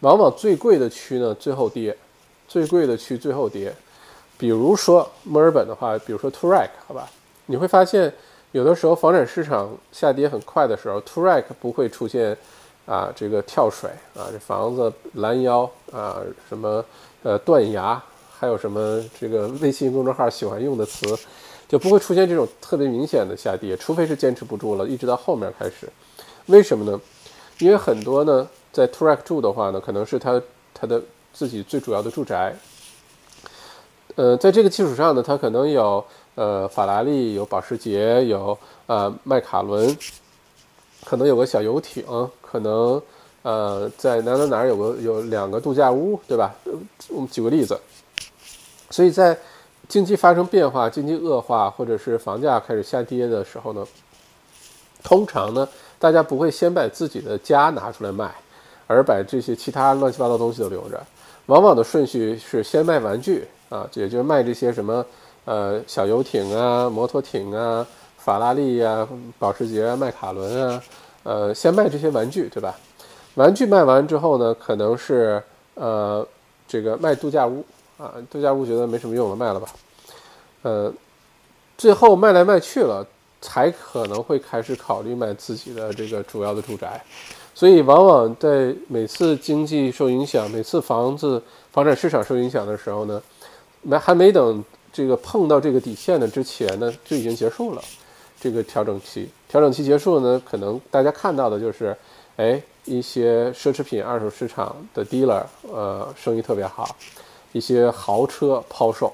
[0.00, 1.96] 往往最贵的区呢最后跌，
[2.48, 3.74] 最贵的区最后跌。
[4.38, 7.10] 比如说墨尔本的话，比如说 t u r a k 好吧，
[7.46, 8.12] 你会发现
[8.52, 12.36] 有的时候房产市场下跌很快的时候 t u r a k 不会出现
[12.86, 16.84] 啊这个跳水啊，这房子拦腰啊，什么
[17.22, 18.00] 呃断崖，
[18.38, 21.14] 还有什么这个微信公众号喜欢用的词。
[21.68, 25.90] 就不会出现这种特别明显的下跌，除非是坚持不住了，一直到后面开始。
[26.46, 27.00] 为什么呢？
[27.58, 30.40] 因为很多呢，在 t r a k 住的话呢，可能是他
[30.72, 32.54] 他的自己最主要的住宅。
[34.14, 36.04] 呃，在这个基础上呢，他可能有
[36.36, 39.98] 呃法拉利，有保时捷，有呃迈卡伦，
[41.04, 42.04] 可能有个小游艇，
[42.56, 43.02] 可能
[43.42, 46.54] 呃在哪哪哪有个有两个度假屋，对吧？
[47.10, 47.78] 我们举个例子，
[48.90, 49.36] 所以在。
[49.88, 53.86] 经济发生变化、经济恶化，或者是房价开始下跌的时候呢，
[55.04, 58.34] 通常呢，大家不会先把自己的家拿出来卖，
[58.88, 61.00] 而把这些其他乱七八糟东西都留着。
[61.46, 65.06] 往往的顺序是先卖玩具啊，也就是卖这些什么
[65.44, 67.86] 呃小游艇啊、摩托艇啊、
[68.18, 70.82] 法拉利啊、保时捷啊、迈卡伦啊，
[71.26, 72.78] 呃，先卖这些玩具，对吧？
[73.34, 75.42] 玩具卖完之后呢，可能是
[75.74, 76.24] 呃
[76.68, 77.64] 这个卖度假屋。
[77.98, 79.68] 啊，度假屋觉得没什么用了，卖了吧。
[80.62, 80.92] 呃，
[81.78, 83.04] 最后卖来卖去了，
[83.40, 87.02] 才可能会开始考虑卖自己的这个主要的住宅。
[87.54, 93.22] 所以，往往在每次经济受影响、每次房子房产市场受影响的时候呢，
[93.80, 94.62] 没还没等
[94.92, 97.82] 这个碰到这个底线的之前呢，就已经结束了
[98.46, 99.28] 这个调整期。
[99.48, 101.96] 调整期结束呢，可能大家看到的就是，
[102.36, 106.96] 哎，一些奢侈品二手市场的 dealer，呃，生意特别好。
[107.52, 109.12] 一些豪车抛售，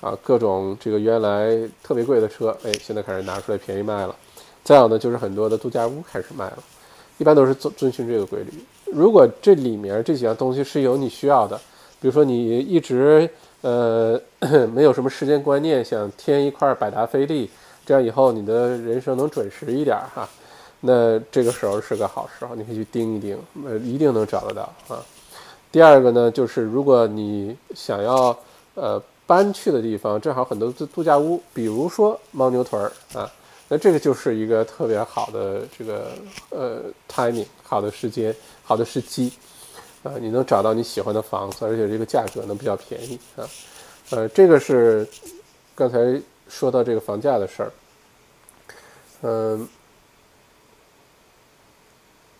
[0.00, 4.14] 啊，各种这个原来特别贵的车，哎，现在开始拿出来便宜卖了。
[4.62, 6.58] 再有呢，就是很多的度假屋开始卖了，
[7.18, 8.52] 一般都是遵遵循这个规律。
[8.92, 11.56] 如果这里面这几样东西是有你需要的，
[12.00, 13.28] 比如说你一直
[13.62, 14.20] 呃
[14.74, 17.48] 没有什么时间观念，想添一块百达翡丽，
[17.90, 20.28] 这样以后你的人生能准时一点哈，
[20.78, 25.04] 那这个时候是个好时候，你可以去盯一盯，呃，一定能找得到啊。
[25.72, 28.38] 第二个呢，就是如果你想要
[28.76, 33.28] 呃搬去的地方正好很多度度假屋，比如说牦牛屯儿啊，
[33.66, 36.12] 那这个就是一个特别好的这个
[36.50, 39.32] 呃 timing 好的时间好的时机。
[40.04, 43.42] 啊，你能找到你喜欢的房子，而且这个价格能比较便宜啊，
[44.10, 45.04] 呃，这个是
[45.74, 45.98] 刚才
[46.50, 47.72] 说到这个房价的事儿，
[49.22, 49.68] 嗯，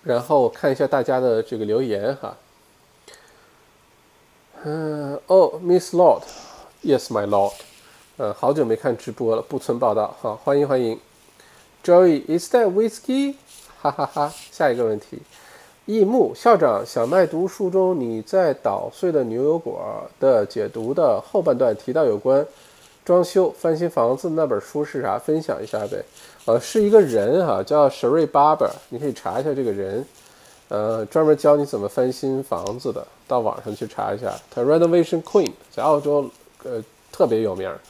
[0.03, 2.37] 然后看一下大家的这个留言哈。
[4.64, 7.55] 嗯，哦，Miss Lord，Yes, my Lord，
[8.18, 11.01] 嗯，好久没看直播了，不存报道，好，欢迎欢迎
[11.83, 13.37] ，Joey，Is that whiskey？
[13.81, 15.18] 哈哈哈，下一个问题，
[15.87, 22.46] 易木校长小麦读书中你在捣碎的牛油果的解读的后半段提到有关
[23.04, 25.18] 装修翻新房子那本书是啥？
[25.18, 26.04] 分享一下呗。
[26.46, 30.04] 呃，是一个人哈，叫 Sherry Barber，你可以查一下这个人。
[30.68, 34.32] 呃，专门教你怎么翻新房子的，到网上去查一下。
[34.48, 36.30] 他 Renovation Queen 在澳洲，
[36.62, 37.80] 呃，特别有名儿，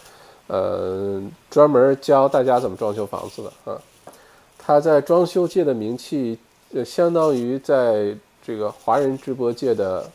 [0.47, 3.79] 呃，专门教大家怎么装修房子的啊。
[4.59, 6.39] 他在装修界的名气，
[6.73, 10.11] 呃，相当于在这个华人直播界的，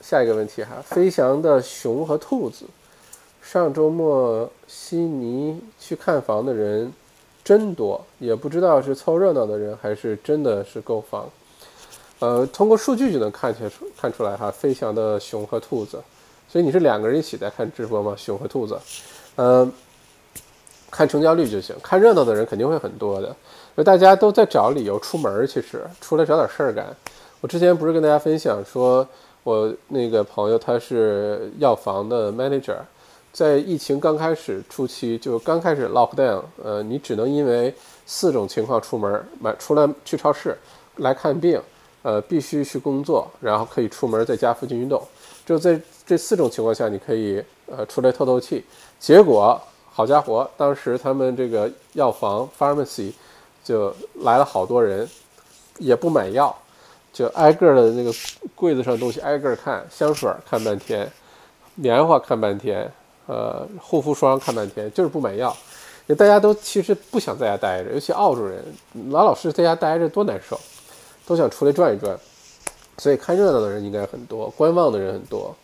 [0.00, 2.64] 下一个问题哈，飞翔的熊和兔子。
[3.42, 6.90] 上周末悉尼去看房的人
[7.44, 11.28] 真多，也不知道是凑热闹的人还是真的是购房。
[12.20, 13.68] 呃，通过数据就能看出
[14.00, 16.00] 看出来哈，飞翔的熊和兔子。
[16.48, 18.14] 所以你是两个人一起在看直播吗？
[18.16, 18.78] 熊和兔子，
[19.36, 19.72] 嗯，
[20.90, 21.74] 看成交率就行。
[21.82, 23.34] 看热闹的人肯定会很多的，因
[23.76, 26.86] 为大家都在找理由出门，其实出来找点事儿干。
[27.40, 29.06] 我之前不是跟大家分享说，
[29.42, 32.76] 我那个朋友他是药房的 manager，
[33.32, 37.74] 在疫情刚开始初期，就刚开始 lock down，呃，你只能因为
[38.06, 40.56] 四种情况出门，买出来去超市
[40.96, 41.60] 来看病，
[42.02, 45.02] 呃，必须去工作，然后可以出门在家附近运动，
[45.46, 45.80] 就在。
[46.04, 48.62] 这四种情况下，你可以呃出来透透气。
[48.98, 53.12] 结果好家伙，当时他们这个药房 pharmacy
[53.62, 55.08] 就来了好多人，
[55.78, 56.54] 也不买药，
[57.12, 58.12] 就挨个的那个
[58.56, 61.08] 柜子上东西挨个看，香水看半天，
[61.76, 62.92] 棉花看半天，
[63.32, 65.56] 呃护肤霜看半天，就是不买药。
[66.18, 68.62] 大家都其实不想在家待着，尤其澳洲人
[69.10, 70.60] 老老实实在家待着多难受，
[71.24, 72.18] 都想出来转一转。
[72.98, 75.54] 所以看热闹的人应该很多，观望的人很多。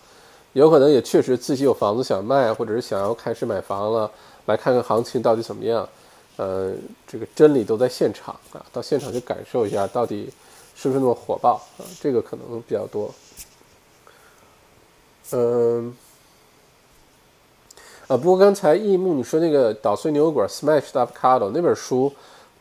[0.54, 4.11] 有可能也确实自己有房子想卖，或者是想要开始买房了，
[4.46, 5.87] 来看看行情到底怎么样。
[6.37, 6.72] 呃，
[7.07, 10.33] 这个真理都在现场啊，到现场去感受一下，到底
[10.74, 11.85] 是不是那么火爆啊？
[12.00, 13.12] 这个可能比较多。
[15.33, 15.94] 嗯，
[18.09, 22.12] 啊，不过刚才易木你说那个捣碎牛油果 （Smashed Avocado） 那本书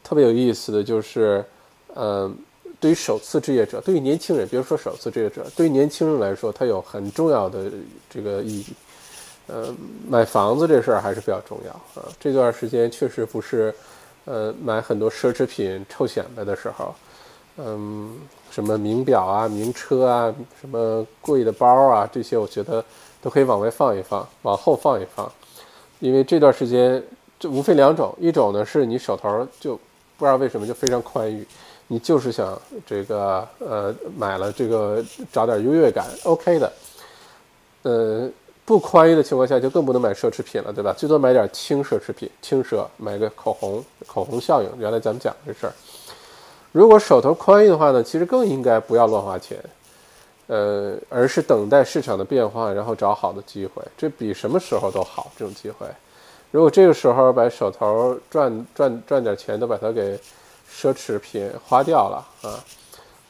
[0.03, 1.43] 特别有意思的就是，
[1.95, 2.37] 嗯。
[2.79, 7.71] 对于首次置业者，对于年轻人，比如说首次置业者，对于年轻人来说，它有很重要的
[8.07, 8.65] 这个意义。
[9.47, 9.73] 呃，
[10.07, 12.07] 买房子这事儿还是比较重要啊。
[12.19, 13.73] 这段时间确实不是，
[14.25, 16.93] 呃，买很多奢侈品臭显摆的时候。
[17.57, 18.15] 嗯，
[18.51, 22.85] 什么名表啊、名车啊、什么贵的包啊，这些我觉得
[23.27, 25.29] 都可以往外放一放，往后放一放。
[25.99, 27.03] 因为这段时间，
[27.37, 29.75] 就无非两种，一种呢是你手头就
[30.17, 31.45] 不知道为什么就非常宽裕。
[31.89, 36.71] 你就是想这个呃买了这个找点优越感，OK 的，
[37.81, 38.29] 呃
[38.63, 40.93] 不宽裕的情况下就更不能买奢侈品了，对吧？
[40.93, 44.69] 最多买点轻奢侈品，轻奢买个口红，口红效应。
[44.79, 45.73] 原来咱们讲这事儿。
[46.71, 49.57] 如果手头宽裕的话呢，其实更应该不要乱花钱，
[50.47, 55.31] 呃，而是等待市场的变化，然后找好的机会，这比什么时候都好。
[55.37, 55.87] 这种机会，
[56.51, 60.19] 如果这个时候把手头赚赚赚点钱都把它给。
[60.69, 62.63] 奢侈品花掉了啊，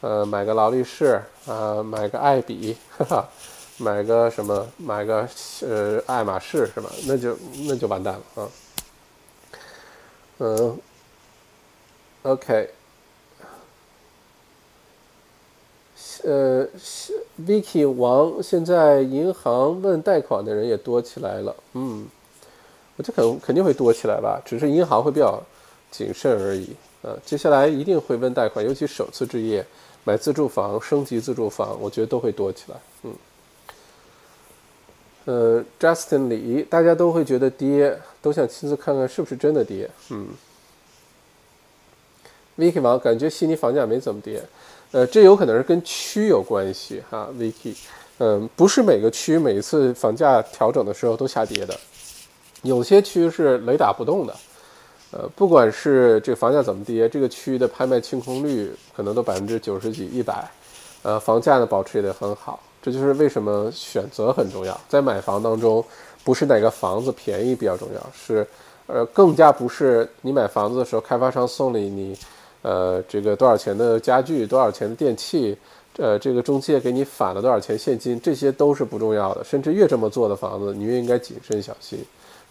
[0.00, 3.28] 呃，买个劳力士啊，买个爱彼，哈哈，
[3.78, 5.26] 买个什么，买个
[5.62, 6.90] 呃爱马仕是吧？
[7.06, 8.48] 那就那就完蛋了啊。
[10.38, 10.78] 嗯
[12.24, 12.70] ，OK，
[16.24, 16.66] 呃
[17.46, 22.06] ，Vicky 王，现在银行问贷款的人也多起来了，嗯，
[22.96, 25.40] 我这肯肯定会多起来吧，只是银行会比较
[25.90, 26.74] 谨慎而已。
[27.02, 29.64] 呃，接下来一定会问贷款，尤其首次置业、
[30.02, 32.76] 买自住房、升级自住房，我觉得都会多起来。
[33.04, 33.14] 嗯，
[35.26, 39.88] 呃，Justin 李，大家都会觉得跌，都想亲自看看是不是真的跌。
[40.10, 40.28] 嗯
[42.58, 44.42] ，Vicky 王感觉悉尼房价没怎么跌，
[44.92, 47.74] 呃，这有可能是跟区有关系哈，Vicky。
[48.18, 51.78] 嗯，不是每个区每一次房价调整的时候都下跌的，
[52.62, 54.34] 有些区是雷打不动的。
[55.10, 60.50] 呃，不管是这个房价怎么跌，这个区域的拍卖清空率可能都百分之九十几、一百，
[61.02, 62.60] 呃，房价呢保持也得很好。
[62.82, 64.78] 这就是为什么选择很重要。
[64.88, 65.84] 在买房当中，
[66.24, 68.46] 不是哪个房子便宜比较重要，是，
[68.86, 72.16] 呃，更加不是你买房子的时候开发商送了你，
[72.62, 75.56] 呃，这个多少钱的家具、多少钱的电器，
[75.96, 79.44] 呃，这个中介给你返了多少钱现金，这些都是不重要的。
[79.44, 82.04] 甚至越这么做的房子，你越应该谨慎小心。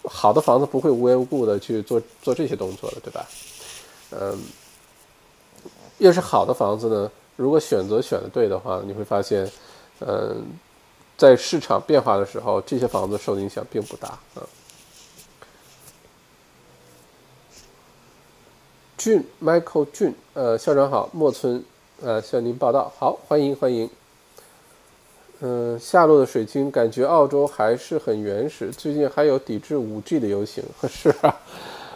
[0.03, 3.27] 好的房子不会无缘无故的去做做这些动作的，对吧？
[4.11, 4.39] 嗯，
[5.97, 9.49] 越是好的房子呢，如果选择选的对的话，你会发现，
[9.99, 10.45] 嗯，
[11.17, 14.47] 在市场变化的时候，这些房子受影响并不大啊。
[18.97, 21.63] 俊，Michael 俊，呃，校长好，莫村，
[22.01, 23.87] 呃，向您报道，好，欢迎欢迎。
[25.39, 28.71] 嗯，下落的水晶感觉澳洲还是很原始。
[28.71, 31.37] 最近还有抵制五 G 的游行， 是啊，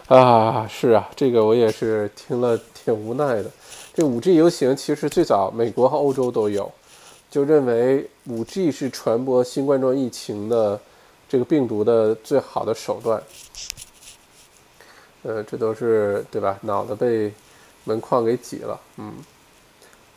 [0.10, 3.49] 啊是啊，这个我也是听了挺无奈的。
[3.95, 6.72] 这五 G 游行其实最早美国和欧洲都有，
[7.32, 10.80] 就认为五 G 是传播新冠状疫情的
[11.28, 13.20] 这个病毒的最好的手段。
[15.24, 16.57] 呃，这都是对吧？
[16.61, 17.32] 脑子被
[17.84, 19.13] 门框给挤了，嗯。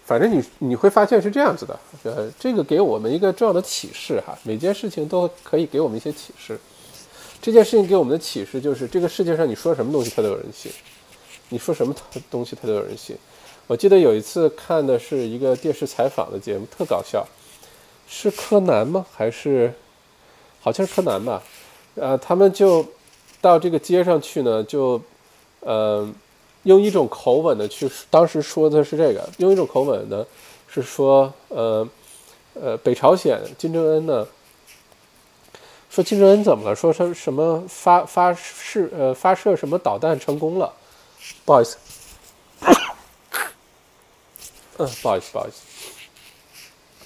[0.07, 6.61] 反正你你会发现是这样子的，呃，这个给我们一个重要的启示哈，每件事情都可以给我们一些启示。
[7.41, 10.71] 这件事情给我们的启示就是，这个世界上你说什么东西它都有人信，
[11.49, 11.95] 你说什么
[12.31, 13.17] 东西它都有人信。
[13.67, 17.27] 我记得有一次看的是一个电视采访的节目，特搞笑，
[18.07, 19.07] 是柯南吗？
[19.11, 19.73] 还是
[20.61, 21.43] 好像是柯南吧？
[21.95, 22.87] 呃，他们就
[23.45, 25.01] 到这个街上去呢，就
[25.61, 26.09] 呃。
[26.65, 30.25] 用一种口吻的去，当时说的是这个，用一种口吻呢，
[30.67, 31.87] 是说，呃，
[32.55, 34.27] 呃，北朝鲜金正恩呢，
[35.91, 36.75] 说金正恩怎么了？
[36.75, 40.73] 说他什么发发试呃发射什么导弹成功了？
[41.45, 41.77] 不好意思，
[44.79, 45.61] 嗯，不好意思，不好意思，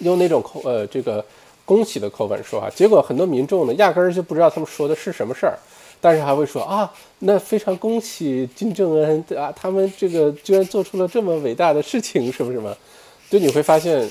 [0.05, 1.25] 用那种口呃这个
[1.65, 5.59] 恭喜的口吻说啊，结果很多民众呢，压根儿就不知道他们说的是什么事儿。
[6.01, 12.77] 但是还会说啊，那非常恭喜金正恩啊，他们这个居然做出了这么伟大的事情，是不是嘛？
[13.31, 14.09] 就你会发现，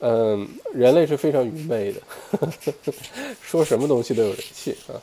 [0.00, 2.00] 嗯，人类是非常愚昧的，
[2.32, 2.46] 呵
[2.86, 2.92] 呵
[3.42, 4.94] 说什么东西都有人信啊。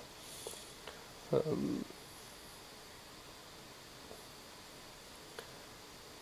[1.32, 1.42] 嗯，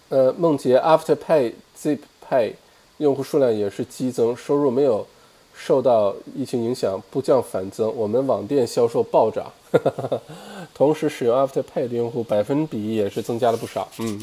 [0.09, 2.53] 呃，梦洁 Afterpay Zip Pay
[2.97, 5.05] 用户数量也是激增，收入没有。
[5.53, 7.93] 受到疫情影响，不降反增。
[7.95, 9.51] 我们网店销售暴涨，
[10.73, 13.87] 同时使用 Afterpay 的用户百分比也是增加了不少。
[13.99, 14.21] 嗯，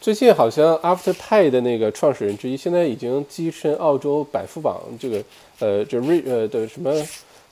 [0.00, 5.22] 最近好像 Afterpay 的那个创始人之一，现在已经跻身澳洲百富榜这个
[5.60, 6.92] 呃，这 r 呃的什么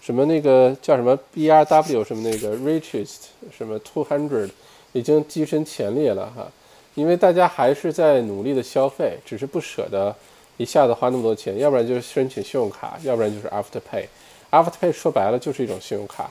[0.01, 3.27] 什么那个叫什么 BRW 什么那个 Richest
[3.57, 4.51] 什么 Two Hundred，
[4.93, 6.51] 已经跻身前列了哈。
[6.95, 10.15] 因为大家还是在努力的消费，只是不舍得。
[10.59, 14.05] 一下子花那么多钱，要不然就是申请信用卡，要不然就是 Afterpay。
[14.51, 16.31] Afterpay 说白了就是一种信用卡。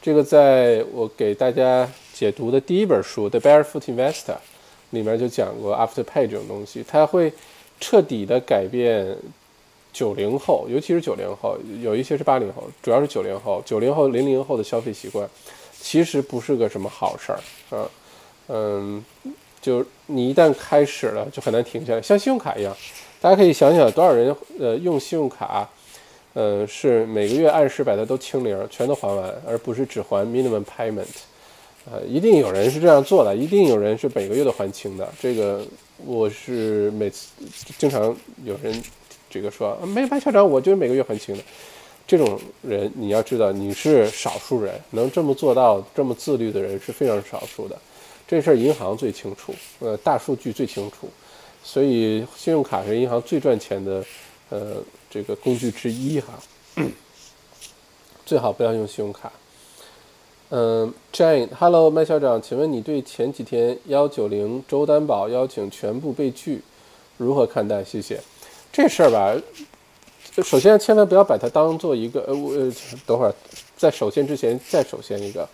[0.00, 4.34] 这个在我给大家解读的第一本书《The Barefoot Investor》
[4.90, 7.32] 里面就讲过 Afterpay 这种东西，它会
[7.80, 9.16] 彻底的改变
[9.92, 15.28] 九零后，尤其是九零后，有一些是八零后，主要是九零后、九零后、零零后的消费习惯，
[15.80, 17.90] 其实不是个什么好事儿啊。
[18.46, 19.04] 嗯，
[19.60, 22.74] 就你一旦开始了，就很难停下来，像信用卡一样。
[23.20, 25.68] 大家可以想想，多少人呃用信用卡，
[26.34, 31.06] 呃是每个月按时把它都清零，全都还完，而不是只还 minimum payment，
[31.90, 35.08] 呃，一定有人是这样做的，一定有人是每个月都还清的。
[35.20, 35.64] 这个
[36.04, 37.28] 我是每次
[37.78, 38.14] 经常
[38.44, 38.82] 有人
[39.28, 41.42] 这个说，没白校长，我就是每个月还清的。
[42.06, 47.76] 这种人你要知道，你是少数人，能这么做到这么自律的人是非常少数的。
[48.26, 51.08] 这事儿银行最清楚，呃，大数据最清楚。
[51.62, 54.04] 所以，信用卡是银行最赚钱的，
[54.48, 54.76] 呃，
[55.10, 56.34] 这个工具之一哈。
[58.26, 59.32] 最好不要用信用卡。
[60.50, 66.62] 嗯，Jane，Hello，麦校长，请问你对前几天幺九零周担保邀请全部被拒
[67.16, 67.84] 如何看待？
[67.84, 68.20] 谢谢。
[68.72, 69.34] 这事儿吧，
[70.42, 72.52] 首先千万不要把它当做一个呃，我
[73.06, 73.34] 等会儿，
[73.76, 75.48] 在首先之前再首先一个。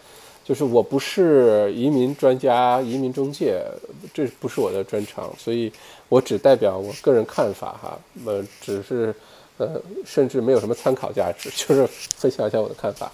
[0.44, 3.64] 就是我不是移民专家、移民中介，
[4.12, 5.72] 这不是我的专长，所以
[6.10, 7.98] 我只代表我个人看法哈。
[8.26, 9.14] 呃，只是
[9.58, 11.86] 呃，甚至没有什么参考价值， 就是
[12.16, 13.12] 分享一下我的看法。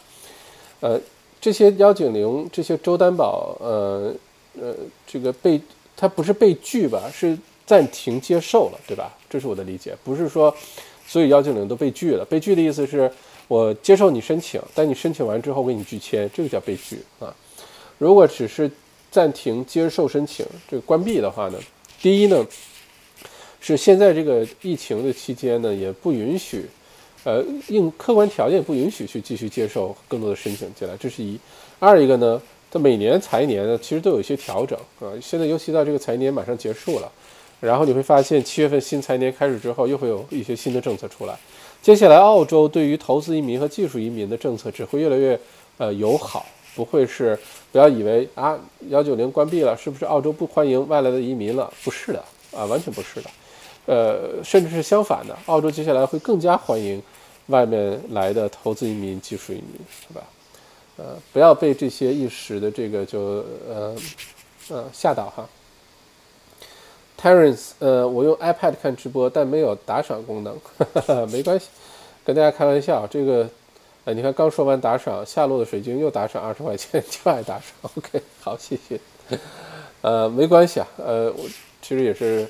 [0.80, 1.01] 呃，
[1.41, 4.14] 这些幺九零、这些周担保，呃
[4.61, 4.74] 呃，
[5.07, 5.61] 这个被
[5.97, 9.16] 它不是被拒吧，是暂停接受了，对吧？
[9.28, 10.55] 这是我的理解，不是说
[11.07, 12.24] 所有幺九零都被拒了。
[12.24, 13.11] 被拒的意思是。
[13.51, 17.34] 我接受你申请，但你申请完之后给你拒签，这个叫被拒啊。
[17.99, 18.70] 如果只是
[19.11, 21.59] 暂停接受申请，这个关闭的话呢，
[22.01, 22.47] 第一呢，
[23.61, 26.65] 是现在这个疫情的期间呢，也不允许，
[27.25, 31.39] 呃，硬客观条件不允许去继续接受更多的申请进来，这是一。
[31.79, 32.41] 二一个呢，
[32.71, 35.13] 它每年财年呢，其实都有一些调整啊。
[35.21, 37.13] 现在尤其到这个财年马上结束了，
[37.61, 41.39] 然后你会发现七月份新财年开始之后，又会有一些新的政策出来。
[41.83, 45.39] 接下来，澳洲对于投资移民和技术移民的政策只会越来越
[45.79, 46.45] 呃友好，
[46.75, 47.39] 不会是
[47.73, 48.59] 不要以为啊
[48.89, 51.73] 幺九零关闭了，是不是澳洲不欢迎外来的移民了？
[51.83, 53.31] 不是的啊，完全不是的，
[53.91, 57.03] 呃，甚至是相反的，澳洲接下来会更加欢迎
[57.49, 60.22] 外面来的投资移民、技术移民，是吧？
[60.97, 63.97] 呃，不要被这些一时的这个就呃
[64.68, 65.49] 呃吓到哈。
[67.20, 70.57] Terence，呃，我用 iPad 看直播，但没有打赏功能，
[71.32, 71.66] 没关系，
[72.24, 73.07] 跟大家开玩笑。
[73.09, 73.49] 这个，
[74.05, 77.91] 呃，你看刚说完打赏，下落的水晶又打赏二十块钱， 就爱打赏。
[77.97, 79.01] OK，好，谢谢。
[80.01, 81.45] 呃，没关系啊，呃，我
[81.82, 82.49] 其实也是，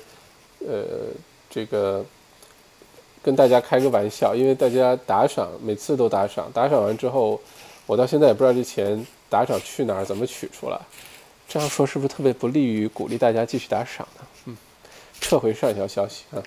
[0.59, 0.83] 呃，
[1.51, 2.03] 这个
[3.21, 7.39] 跟大家开个玩笑，因为大家打赏每次都打赏，打赏完之后，
[7.85, 10.79] 我到现在也不知道这钱打赏去哪儿，怎么取出来。
[11.47, 14.25] 这样说是不是特别不利于鼓励大家继续打赏呢？
[14.45, 14.57] 嗯
[15.19, 16.41] 撤回上一条消息啊。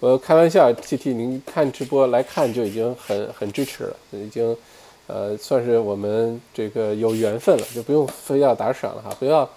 [0.00, 4.56] 我开玩笑，T T，您看直播来看就已经很很支持了，已经
[5.06, 9.48] 呃算是我们这个有缘分了，就不用非要打赏了哈，不要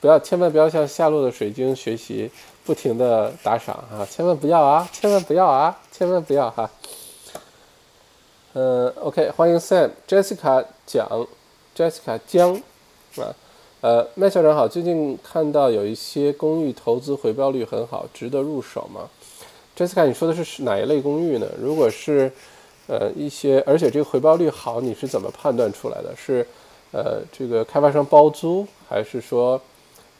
[0.00, 2.30] 不要，千万不要向下落的水晶学习，
[2.68, 6.70] 不停的打赏啊，千万不要啊，千万不要啊，千万不要哈。
[8.52, 11.26] 嗯，OK，欢迎 Sam，Jessica 讲
[11.74, 12.54] ，Jessica 江
[13.16, 13.32] 啊，
[13.80, 19.08] 呃，麦校长好，最近看到有一些公寓投资回报率很好，值得入手吗
[19.74, 21.46] ？Jessica，你说的是哪一类公寓呢？
[21.58, 22.30] 如果是，
[22.86, 26.14] 呃，一些，而且这个回报率好，你是怎么判断出来的？
[26.14, 26.46] 是，
[26.92, 29.58] 呃，这个开发商包租，还是说，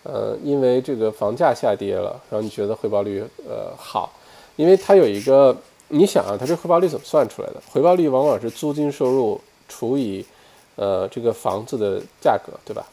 [0.03, 4.13] 呃，因为这个房价下跌了，然后你觉得回报率呃好？
[4.57, 5.57] 因为它有一个，
[5.89, 7.63] 你想啊，它这回报率怎么算出来的？
[7.71, 10.25] 回报率往往是租金收入除以，
[10.77, 12.87] 呃，这个房子的价格，对吧？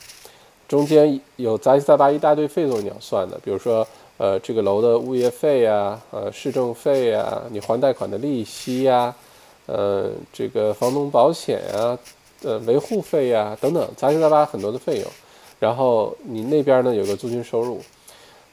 [0.67, 3.85] 中间有杂七杂八一大堆费用你要算的，比如说。
[4.17, 9.13] 呃，这个楼的物业费呀，呃，市政费呀，你还贷款的利息呀，
[9.65, 11.99] 呃，这个房东保险呀，
[12.41, 15.11] 呃，维护费呀，等等，杂七杂八很多的费用。
[15.59, 17.81] 然后你那边呢有个租金收入，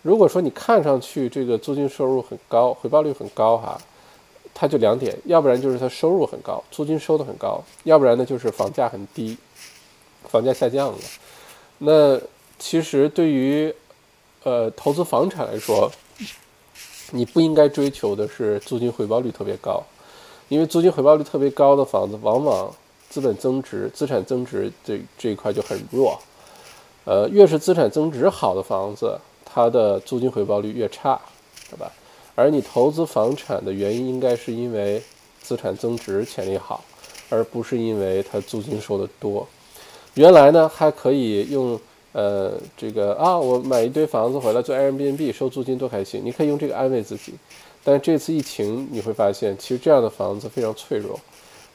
[0.02, 3.80] 如果说你看上去这个租金收入很高，回报率很高哈，
[4.54, 9.36] 它就两点，要不然就是它收入很高，租金收的很高，要不然呢就是房价很低，
[10.28, 10.98] 房价下降了。
[11.78, 12.20] 那
[12.58, 13.74] 其实对于
[14.44, 15.90] 呃，投资房产来说，
[17.12, 19.82] 你不应该追求的是租金回报率特别高，
[20.48, 22.74] 因为租金回报率特别高的房子，往往
[23.08, 26.18] 资本增值、资产增值这这一块就很弱。
[27.04, 31.20] 呃，越是资产增值好的房子，它的租金回报率越差，
[31.70, 31.90] 对吧？
[32.34, 35.02] 而你投资房产的原因，应该是因为
[35.40, 36.84] 资产增值潜力好，
[37.28, 39.46] 而不是因为它租金收的多。
[40.14, 41.78] 原来呢，还可以用。
[42.14, 46.20] 呃，这个啊，我买一堆房子回来做 Airbnb 收租金多开心！
[46.22, 47.32] 你可以用这个安慰自己。
[47.82, 51.18] 但这次疫情你会发现，其实这样的房子非常脆弱。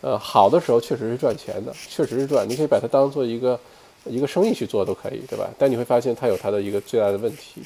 [0.01, 3.59] 呃，好的时候确实是赚钱的，确实是赚，你可以把它当做一个
[4.09, 5.49] 一个生意去做都可以，对吧？
[5.57, 7.61] 但你会发现它有它的一个最大的问题。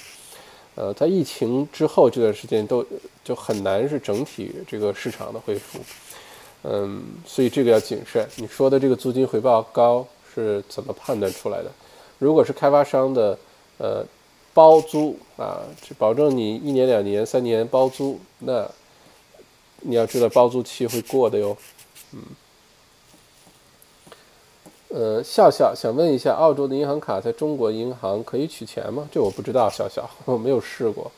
[0.76, 2.86] 呃，在疫情之后这段时间都
[3.24, 5.80] 就很难是整体这个市场的恢复。
[6.64, 8.28] 嗯，所以这个要谨慎。
[8.36, 11.72] 你说的这个租金回报高是怎么判断出来的？
[12.20, 13.38] 如果是开发商的，
[13.80, 14.06] 呃，
[14.54, 15.60] 包租啊，
[15.98, 18.70] 保证你一年、两年、三年包租，那
[19.82, 21.58] 你要知道包租期会过的哟。
[22.14, 22.20] 嗯，
[24.94, 29.08] 呃，笑笑想问一下，澳洲的银行卡在中国银行可以取钱吗？
[29.12, 31.10] 这我不知道，笑笑我没有试过，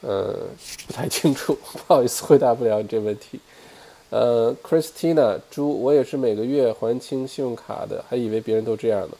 [0.00, 0.34] 呃，
[0.86, 1.54] 不太清楚，
[1.86, 3.38] 不好意思回答不了你这问题。
[4.10, 9.14] 呃，Christina 猪，我也是每个月还清信用卡的，还以为别人都这样呢。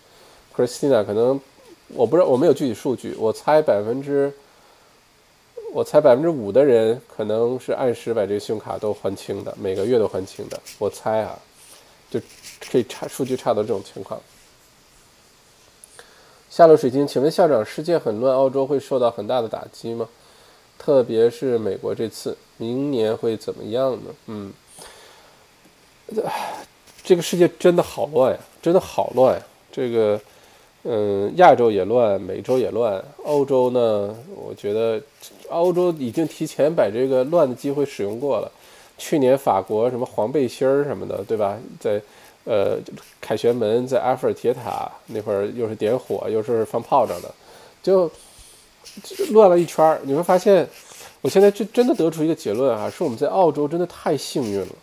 [0.57, 1.39] Christina 可能
[1.89, 4.33] 我不知道，我没有具体数据，我猜百分之，
[5.75, 10.59] 我猜百分之五的人可能是按时把这个信用卡都还清的，每个月都还清的。
[10.79, 11.39] 我猜啊，
[12.11, 12.19] 就
[12.61, 14.21] 可以差数据差到这种情况。
[16.51, 20.09] 下落水晶，请问校长，世界很乱，澳洲会受到很大的打击吗？
[20.79, 24.15] 特别是美国这次，明年会怎么样呢？
[24.27, 24.53] 嗯，
[27.05, 30.21] 这个世界真的好乱呀，真的好乱呀，这个。
[30.85, 34.17] 嗯，亚洲也乱，美洲也乱，欧洲呢？
[34.35, 35.03] 我觉得
[35.49, 38.51] 欧洲已经提前把这个乱的机会使用过了。
[38.97, 41.59] 去年法国什么黄背心儿什么的，对吧？
[41.81, 42.01] 在
[42.49, 42.79] 呃
[43.21, 47.33] 凯旋门，在埃菲尔铁塔那会儿又是点火，又是放炮仗的，
[47.83, 48.11] 就
[49.33, 50.01] 乱了一圈儿。
[50.05, 50.67] 你会发现，
[51.21, 54.75] 我现在就真的得出一个结论啊，是我们在澳洲真的太幸运了，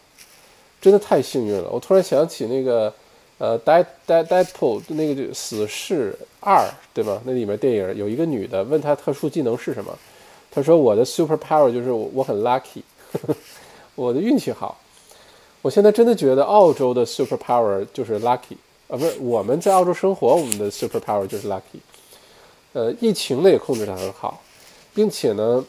[0.80, 1.70] 真的太幸运了。
[1.72, 2.94] 我突然想起那个。
[3.38, 7.22] 呃，Dead Dead Deadpool 那个就死侍二，对吗？
[7.26, 9.94] 那里面电影有一个女的问他特殊技能是什么，
[10.50, 13.36] 他说我的 super power 就是我很 lucky，呵 呵
[13.96, 14.80] 我的运气好。
[15.66, 18.56] 我现在真的觉得澳洲的 super power 就是 lucky
[18.88, 21.80] 啊，不是我们在澳洲生活，我们的 super power 就是 lucky。
[22.74, 24.40] 呃，疫情呢也控制得很好，
[24.94, 25.66] 并且呢，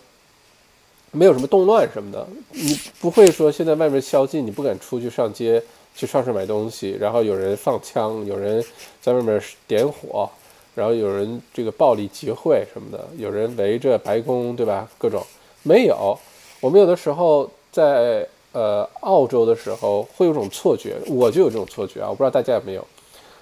[1.12, 5.62] 没有什么动乱什么的，你不会说现在外面宵禁，你不敢出去上街。
[5.94, 8.62] 去超市买东西，然后有人放枪，有人
[9.01, 10.28] 在外面点火，
[10.74, 14.86] 然后有人这个暴力集会什么的，有人围着白宫，对吧？
[14.99, 15.24] 各种
[15.62, 16.14] 没有。
[16.61, 22.86] 我们有的时候在呃澳洲的时候会有种错觉，我就有这种错觉啊，我不知道大家有没有。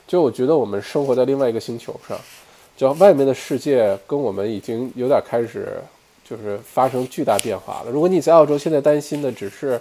[0.09, 2.19] 就我觉得我们生活在另外一个星球上，
[2.77, 5.81] 就外面的世界跟我们已经有点开始
[6.29, 7.91] 就是发生巨大变化了。
[7.91, 9.81] 如果你在澳洲现在担心的只是。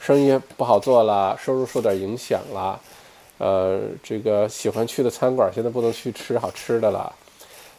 [0.00, 2.80] 生意不好做了，收入受点影响了，
[3.38, 7.12] 呃，这个喜欢去的餐馆现在不能去吃好吃的了，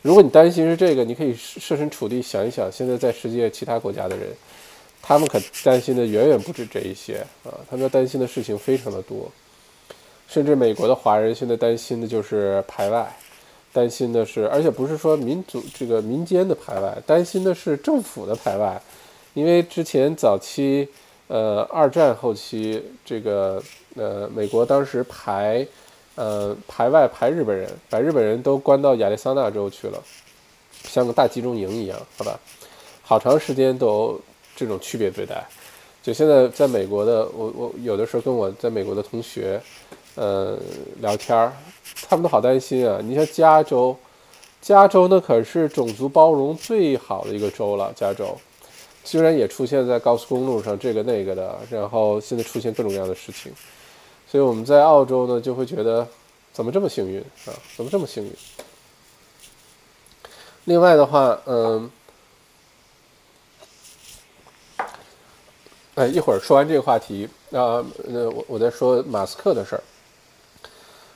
[0.01, 4.27] 如果你担心是这个，你可以设身处地想一想，现在在世界其他国家的人，
[5.09, 9.27] 他们可担心的远远不止这一些啊，他们要担心的事情非常的多，
[10.27, 13.17] 甚至美国的华人现在担心的就是排外，
[13.73, 18.79] 担心的是，而且不是说民族这个民间的排外，担心的是政府的排外，
[19.33, 20.87] 因为之前早期，
[21.27, 23.59] 呃，二战后期，这个
[23.95, 25.65] 呃，美国当时排。
[26.15, 30.03] 呃，排外排日本人，把日本人都关到亚利桑那州去了，
[30.83, 32.37] 像个大集中营一样，好吧？
[33.01, 34.19] 好长时间都
[34.59, 35.47] 这种区别对待。
[36.03, 39.61] 就现在在美国的，我我有的时候跟我在美国的同学，
[40.15, 40.57] 呃，
[40.99, 41.53] 聊天儿，
[42.07, 42.99] 他们都好担心啊。
[43.01, 43.95] 你像加州，
[44.61, 48.37] 加州那可是种族包容最好的一个州了，加州
[49.03, 53.51] 虽然也出现在高速公路上这个那个的，然后现在出现各种各样的事情。
[54.27, 56.07] 所以我们在澳洲呢，就会觉得
[56.53, 57.51] 怎么这么幸运啊？
[57.75, 58.31] 怎么这么幸运？
[60.65, 61.89] 另外的话，嗯，
[65.99, 69.83] 哎，一会儿说完这个话题啊，那我我再说马斯克的事儿。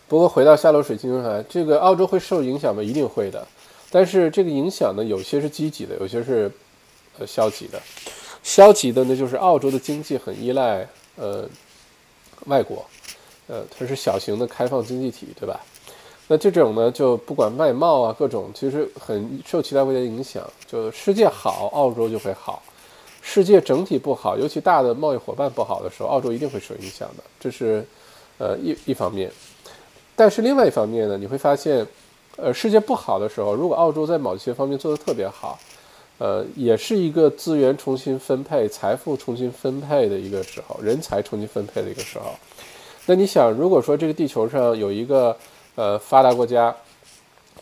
[0.10, 2.84] 不过回到下流水晶哈，这个澳洲会受影响吗？
[2.84, 3.48] 一定会的。
[3.90, 6.52] 但是这个影响呢，有些是积极的，有些是
[7.18, 7.82] 呃消极的。
[8.44, 11.48] 消极的呢，就是澳洲的经济很依赖呃
[12.48, 12.86] 外国。
[13.48, 15.62] 呃，它是小型的开放经济体，对吧？
[16.28, 20.44] 那这种呢，就不管外贸啊，各种其实很受其他国家影响。
[20.68, 22.62] 就世界好，澳洲就会好；
[23.26, 27.24] 世界整体不好，尤其大的贸易伙伴不好的时候，澳洲一定会受影响的。
[27.40, 27.84] 这是
[28.38, 29.32] 呃一一方面。
[30.14, 31.88] 但是另外一方面呢，你会发现，
[32.36, 35.58] 呃，世界不好的时候，如果澳洲在某些方面做得特别好，
[36.20, 42.26] 呃，也是一个资源重新分配、财富重新分配的一个时候，人才重新分配的一个时候。
[43.06, 45.36] 那你想，如果说这个地球上有一个
[45.76, 46.76] 呃发达国家，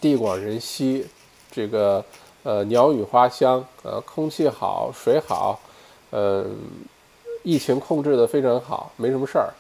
[0.01, 1.05] 地广人稀，
[1.51, 2.03] 这个
[2.43, 5.59] 呃鸟语花香，呃空气好，水好，
[6.11, 6.57] 嗯，
[7.43, 9.53] 疫情控制的非常好，没什么事儿，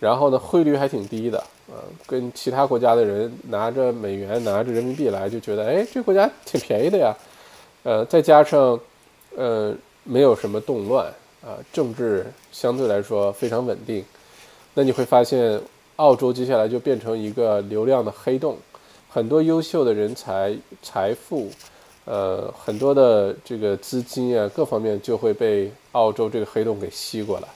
[0.00, 1.74] 然后呢汇率还挺低的，呃，
[2.06, 7.14] 跟其他国家的人拿着美元拿着人民币来就觉得，哎，这国家挺便宜的呀，
[7.82, 8.78] 呃，再加上
[9.36, 9.74] 呃
[10.04, 11.06] 没有什么动乱
[11.42, 14.04] 啊，政治相对来说非常稳定。
[14.74, 15.58] 那你会发现，
[15.96, 18.58] 澳洲接下来就变成一个流量的黑洞，
[19.08, 21.48] 很多优秀的人才、财富，
[22.06, 27.48] 呃，很多的这个资金啊，各方面就会被澳洲这个黑洞给吸过来，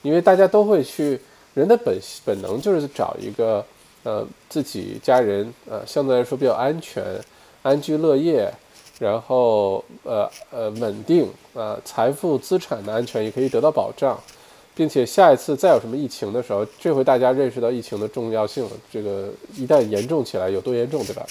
[0.00, 1.20] 因为大家都会去，
[1.52, 3.62] 人的本本能就是找一个，
[4.04, 7.04] 呃，自己家人，呃，相对来说比较安全、
[7.62, 8.50] 安居乐业，
[8.98, 14.18] 然后呃呃稳定，呃，财富资产的安全也可以得到保障。
[14.78, 18.64] 并且下一次再有什么疫情的时候，这回大家认识到疫情的重要性。
[18.88, 21.26] 这个一旦严重起来，有多严重，对吧？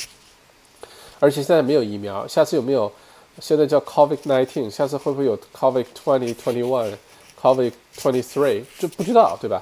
[1.20, 2.92] 而且现在没有疫苗，下次有没有？
[3.40, 6.96] 现在叫 COVID-19，下次会不会有 COVID-2021、
[7.42, 8.64] COVID-23？
[8.80, 9.62] 这不知道，对吧？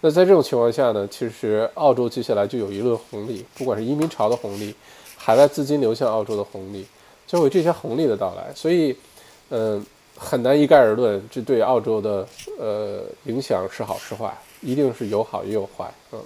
[0.00, 4.74] 那在这种情况下呢，其实澳洲接下来就有一轮红利，不管是移民潮的红利，
[5.16, 6.86] 海外资金流向澳洲的红利，
[7.26, 8.52] 就会这些红利的到来。
[8.54, 8.96] 所以，
[9.50, 9.84] 嗯。
[10.18, 12.26] 很难一概而论，这对澳洲的
[12.58, 16.24] 呃影响是好是坏，一定是有好也有坏，嗯，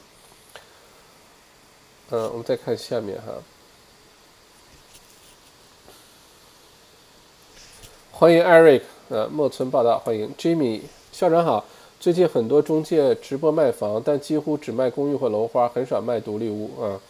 [2.11, 3.33] 嗯，我们再看下面哈，
[8.21, 11.65] 欢迎 Eric，呃，莫村报道，欢迎 Jimmy 校长好，
[11.99, 17.01] 最近很多中介直播卖房，但几乎只卖公寓或楼花，很少卖独立屋啊。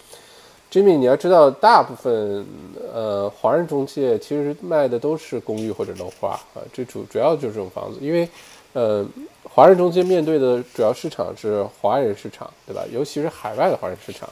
[0.70, 2.46] Jimmy，你要知道，大部分
[2.94, 8.28] 呃华人中介其实卖的都是公寓或者楼花啊，这主主要就是这种房子，因为
[8.72, 9.04] 呃
[9.42, 12.84] 华人中介面对的主要市场是华人市场，对吧？
[12.92, 14.30] 尤其是海外的华人市场。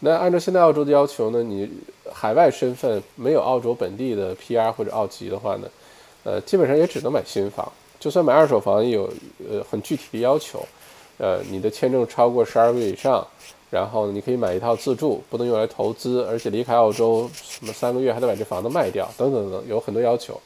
[0.00, 1.66] 那按照现在澳洲的要求呢，你
[2.12, 5.68] 海外身份没有澳洲本地的 PR 或者澳籍的话呢，
[6.24, 9.10] 呃，基本上也只能买新房，就算买二手房也有
[9.50, 10.64] 呃很具体的要求，
[11.18, 13.26] 呃，你的签证超过十二个月以上。
[13.70, 20.40] 然后你可以买一套自住，不能用来投资，而且离开澳洲什么三个月还得把这房子卖掉，等等等，有很多要求。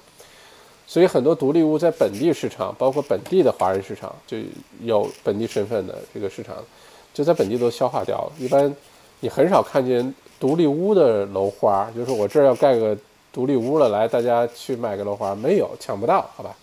[0.87, 4.37] 所以很多独立屋在本地市场，包括本地的华人市场，就
[4.83, 6.57] 有本地身份的这个市场，
[7.15, 8.33] 就在本地都消化掉了。
[8.39, 8.71] 一般
[9.21, 12.95] 你很少看见独立屋的楼花，就是我这儿要盖个
[13.35, 16.57] 独立屋了，来大家去买个楼花，没有，抢不到，好吧？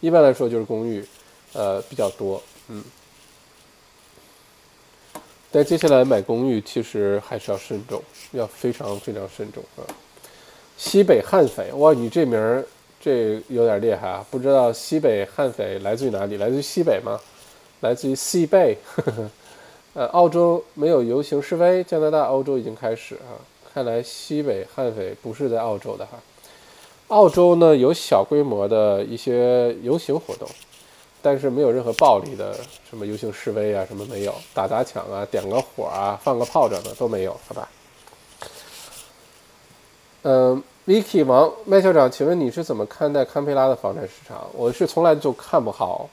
[0.00, 1.04] 一般来说就是公寓，
[1.52, 2.82] 呃，比较多，嗯。
[5.50, 8.02] 但接下来买公寓其实还是要慎重，
[8.32, 9.82] 要非常非常慎重啊！
[10.76, 12.64] 西北悍匪，哇，你这名儿
[13.00, 14.26] 这有点厉害啊！
[14.30, 16.38] 不知道西北悍匪来自于哪里？
[16.38, 17.20] 来自于西北吗？
[17.80, 18.76] 来自于西北？
[19.94, 23.38] 呃，澳洲没有游行示威，加拿大、欧洲已经开始啊，
[23.74, 26.12] 看来西北悍匪不是在澳洲的哈。
[27.08, 30.48] 澳洲呢有小规模的一些游行活动，
[31.20, 32.54] 但是没有任何暴力的
[32.88, 37.68] 什么游行示威啊，什么没有，打砸抢啊，点个火啊，放个炮仗的都没有，好吧？
[40.22, 44.46] 嗯，Vicky 王麦校长，请问你是怎么看待堪培拉的房产市场？
[44.52, 46.08] 我是从来就看不好，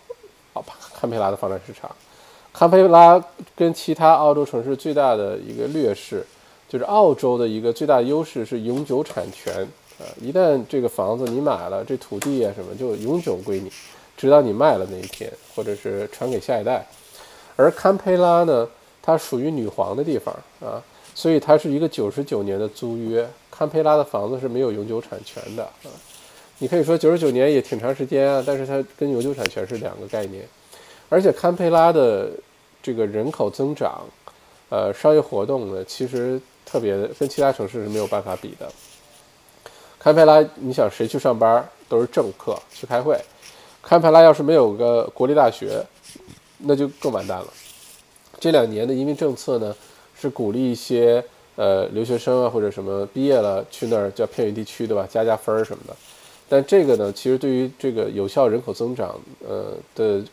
[0.52, 1.96] 好吧，堪培拉的房产市场。
[2.52, 3.24] 堪培拉
[3.56, 6.26] 跟其他澳洲城市最大的一个劣势，
[6.72, 9.54] 就是澳洲的一个最大优势是永久产权。
[10.00, 13.70] 啊，一旦这个房子你买了，这土地啊什么就永久归你，
[14.16, 16.88] 直到你卖了那一天，或者是传给下一代。
[17.58, 18.66] 而堪培拉呢，
[19.02, 20.82] 它属于女皇的地方啊，
[21.14, 23.28] 所以它是一个九十九年的租约。
[23.52, 25.92] 堪培拉的房子是没有永久产权的啊。
[26.60, 30.48] 你可以说九十九年也挺长时间啊，但是它跟永久产权是两个概念。
[31.10, 32.32] 而且堪培拉的
[32.82, 34.06] 这个人口增长，
[34.70, 36.42] 呃，商业活动呢，其实
[36.72, 38.72] 特别的跟其他城市是没有办法比的。
[40.00, 43.20] 堪培拉，你想谁去上班都是政客去开会。
[43.82, 45.86] 堪培拉要是没有个国立大学，
[46.60, 47.48] 那就更完蛋了。
[48.40, 49.76] 这两年的移民政策呢，
[50.20, 51.24] 是鼓励一些
[51.56, 55.96] 呃留学生啊或者什么毕业了去那儿叫偏远地区对吧，加加分儿什么的。
[56.48, 60.24] 但这个呢，其实对于这个有效人口增长呃的。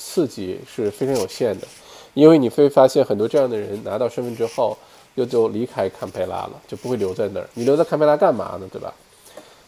[0.00, 1.66] 刺激是非常有限的，
[2.14, 4.78] 因为你会发现很多这样的人拿到身份之后，
[5.18, 7.48] 又就离开堪培拉了，就不会留在那儿。
[7.54, 8.68] 你留在堪培拉干嘛呢？
[8.70, 8.94] 对吧？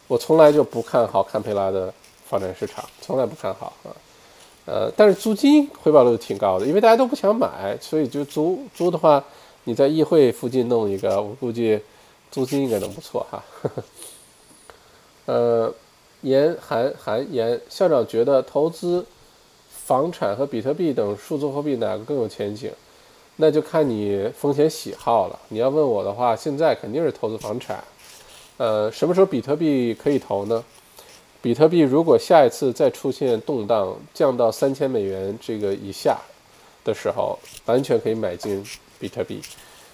[0.06, 1.92] 我从来就不看好堪培拉的
[2.24, 3.90] 房产市场，从来不看好啊。
[4.66, 9.24] 呃，但是租金回报率挺高的，因为大家都不想买，所以就租租的话，
[9.64, 11.80] 你在议会附近弄一个，我估计
[12.30, 13.42] 租金应该能不错哈。
[15.26, 15.74] 呃，
[16.20, 19.04] 严韩韩严校长觉得投资。
[19.86, 22.70] 房产和比特币等数字货币哪个更有前景？
[23.40, 25.38] 那就看你风险喜好了。
[25.48, 27.82] 你要问我的话，现在肯定是投资房产。
[28.58, 30.62] 呃，什么时候比特币可以投呢？
[31.40, 36.18] 比特币如果下一次再出现动荡，降到三千美元这个以下
[36.84, 38.62] 的时候，完全可以买进
[38.98, 39.40] 比特币。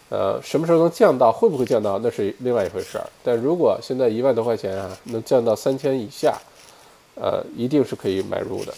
[0.08, 1.30] 呃，什么时候能降到？
[1.30, 2.00] 会不会降到？
[2.00, 3.08] 那是另外一回事儿。
[3.22, 6.36] 但如果现在一万多块钱啊，能降到三千以下，
[7.14, 8.74] 呃，一定是可以买入的。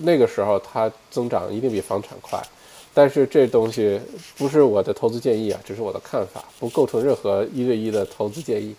[0.00, 2.42] 那个时候它增长一定比房产快，
[2.98, 4.00] 但是这东西
[4.36, 8.74] 不是我的投资建议啊，只是我的看法，不构成任何一对一的投资建议。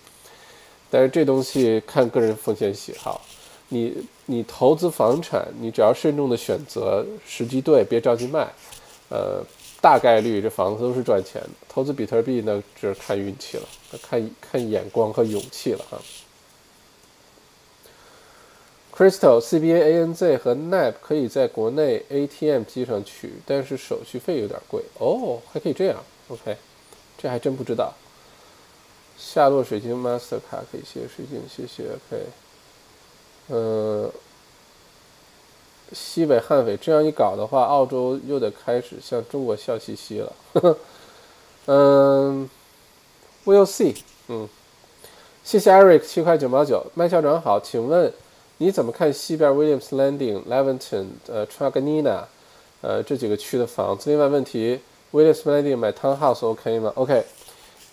[0.89, 3.21] 但是这东西看个人风险喜好，
[3.69, 3.95] 你
[4.25, 8.45] 你投资房产，你只要慎重的选择时机对，别着急卖，
[9.09, 9.41] 呃，
[9.79, 11.49] 大概率这房子都是赚钱的。
[11.69, 13.63] 投资比特币呢，只是看运气了，
[14.01, 15.95] 看看眼光和勇气了啊。
[18.99, 26.57] Crystal CBA ANZ 和 NAP 可以在国内 ATM 机上取，但是手续费有点贵哦，还可以这样，OK，
[27.17, 27.93] 这还真不知道。
[29.17, 32.25] 夏洛水晶 Master 卡可以谢谢水晶，谢谢 OK。
[33.47, 34.11] 嗯，
[35.93, 40.33] 西北悍匪这样一搞的话，澳洲又得开始向中国笑嘻嘻了。
[40.55, 40.77] 呵呵
[41.67, 42.49] 嗯
[43.45, 43.95] ，We'll see。
[44.27, 44.49] 嗯，
[45.45, 48.11] 谢谢 Eric 七块九毛九，麦校长好，请问。
[48.61, 52.27] 你怎么看西边 Williams Landing、Leventon、呃 t r a g a n i n a
[52.81, 54.09] 呃这几个区的房子？
[54.09, 54.77] 另外问题
[55.13, 57.23] ，Williams Landing 买 townhouse OK 吗？OK，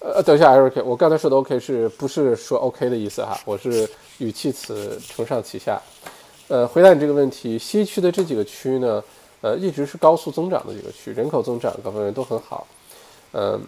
[0.00, 3.38] 呃等一下，Eric，我刚才说的 OK 是不是说 OK 的意思哈？
[3.44, 3.88] 我是
[4.18, 5.80] 语气词承上启下。
[6.48, 9.00] 呃，回答你这个问题，西区的这几个区呢，
[9.42, 12.66] 呃一直是高速增长的几个区，人口增长各方面都很好。
[13.34, 13.60] 嗯，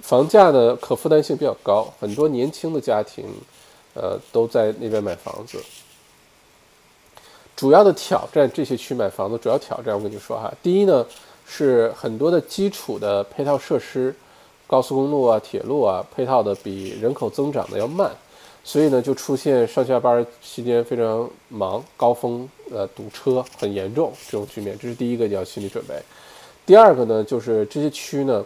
[0.00, 3.24] 房价呢可负担性比较高，很多年轻的家庭，
[3.94, 5.62] 呃都在那边买房子。
[7.56, 11.04] 主要的挑战，这些区买房子主要挑战，我跟你说哈，第一呢
[11.46, 14.14] 是很多的基础的配套设施，
[14.66, 18.10] 高速公路啊、铁路啊，配套的比人口增长的要慢，
[18.62, 25.94] 所以呢就出现上下班期间非常忙，高峰呃堵车很严重这种局面，这是第一个你要心理准备。
[26.66, 28.44] 第二个呢就是这些区呢，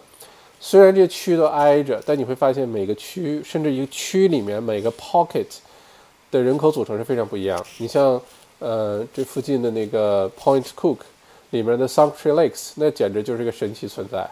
[0.60, 5.46] 虽然这些区都挨着，但你会发现每个区甚至一个区里面每个 pocket
[6.30, 7.60] 的人口组成是非常不一样。
[7.78, 8.22] 你像。
[8.60, 10.98] 呃，这附近的那个 Point Cook
[11.50, 14.30] 里面的 Sanctuary Lakes，那简直就是个神奇存在。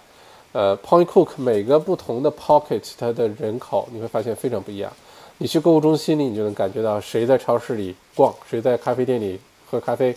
[0.52, 4.92] 呃，Point Cook 每个不同的 pocket，它的人口你会发现非常不一样。
[5.38, 9.38] 你去购物中心里，你就能感觉到谁在超市里逛，谁在咖啡店里
[9.70, 10.14] 喝咖啡，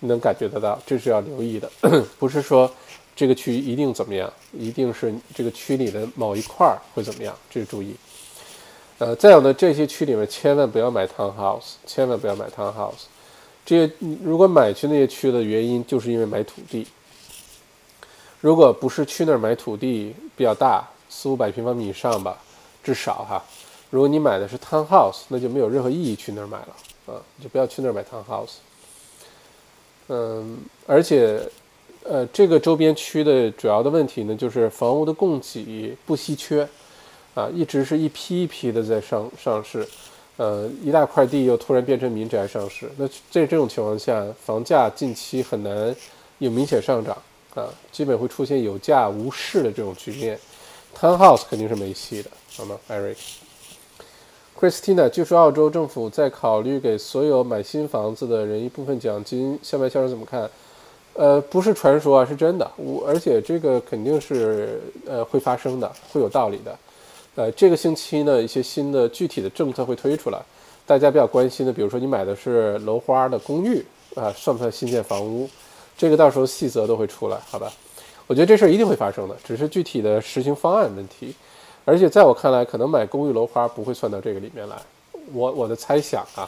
[0.00, 1.70] 你能感觉得到，这是要留意的。
[2.18, 2.70] 不是说
[3.14, 7.94] 这个区一定怎么样，一定是这个区里的某一块儿会怎么样，这是注意。
[8.98, 13.04] 呃，再有呢，这些区里面千万不要买 townhouse，千万不要买 townhouse。
[13.64, 13.92] 这些
[14.24, 16.86] 如果买去那些区的原因，就是因为买土地。
[18.40, 22.36] 如果不是去那儿买土地比较大，四五百平方米以上吧，
[22.82, 23.40] 至少哈，
[23.90, 28.54] 如果你买的是 townhouse，那就没有任何意义去那儿买了啊，就不要去那儿买 townhouse。
[30.08, 31.40] 嗯，而且，
[32.02, 36.68] 呃，这个周边区的主要的问题呢，就是房屋的供给不稀缺，
[37.34, 39.86] 啊，一直是一批一批的在上上市，
[40.38, 45.94] 呃，一大块地又突然变成民宅上市，那在这种情况下，房价近期很难
[46.38, 47.16] 有明显上涨，
[47.54, 50.38] 啊，基本会出现有价无市的这种局面
[50.98, 60.50] ，townhouse 肯定是没戏的，好吗，Eric？Christina，据说澳洲政府在考虑给所有买新房子的人一部分奖金，小白先生怎么看？
[61.14, 62.70] 呃，不是传说啊，是真的。
[62.76, 66.74] 我而且这个肯定是呃会发生的，会有道理的。
[67.34, 70.38] 呃，这个星期呢，一些新的具体的政策会推出来，
[70.84, 73.82] 大家比较关心的，比如说你买的是楼花的公寓
[74.14, 75.48] 啊，算不算新建房屋？
[75.96, 77.72] 这个到时候细则都会出来，好吧？
[78.26, 81.34] 我觉得这事儿一定会发生的，只是具体的实行方案问题。
[81.86, 84.76] 而且在我看来，可能买公寓楼花不会算到这个里面来。
[85.32, 86.46] 我我的猜想啊，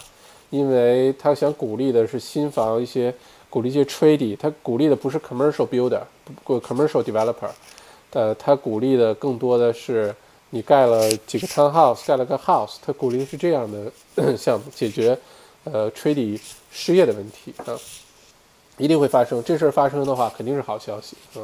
[0.51, 3.13] 因为他想鼓励的是新房一些，
[3.49, 6.03] 鼓励一些 trade，他鼓励的不是 commercial builder，
[6.45, 7.49] 不 commercial developer，
[8.13, 10.15] 呃，他鼓励的更多的是
[10.55, 13.91] 你盖了几个 townhouse，盖了个 house，他鼓励的是这样的
[14.39, 15.19] 项目，解决
[15.65, 16.41] 呃 trade
[16.71, 17.75] 失业的问题啊，
[18.79, 19.43] 一定会发生。
[19.43, 21.43] 这事儿发生的话，肯定是好消息啊。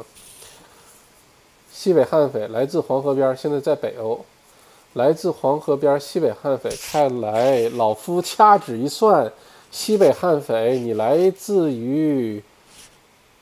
[1.73, 4.23] 西北悍匪来自黄河边，现在在北欧。
[4.93, 9.29] 来自黄河边西北悍匪，看来老夫掐指一算，
[9.71, 12.41] 西北悍匪你来自于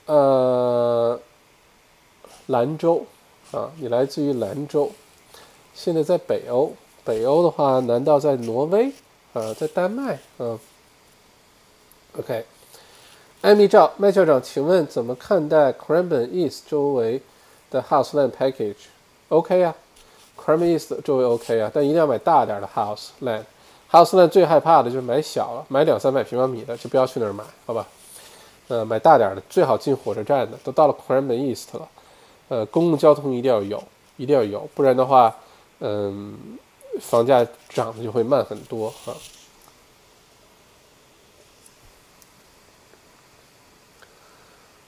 [0.07, 1.19] 呃
[2.47, 3.05] 兰州
[3.51, 4.91] 啊，你来自于兰州。
[5.81, 6.73] 现在在北欧，
[7.05, 8.91] 北欧的话，难道在挪威
[9.31, 10.59] 呃，在丹麦嗯
[12.17, 12.43] ？OK，
[13.39, 17.21] 艾米赵麦校长，请问怎么看待 Cranben East 周围？
[17.71, 19.73] 的 house land package，OK 呀
[20.35, 23.43] ，Cram East 周围 OK 啊，但一定要买大点的 house land。
[23.89, 27.87] house land 最害怕的就是买小了，买两三百平方米的就不要去那儿买，好吧？
[28.67, 30.57] 呃，买大点的，最好进火车站的。
[30.63, 31.87] 都到了 Cram East 了，
[32.49, 33.81] 呃，公共交通一定要有，
[34.17, 35.35] 一定要有，不然的话，
[35.79, 36.37] 嗯，
[37.01, 39.15] 房价涨的就会慢很多啊。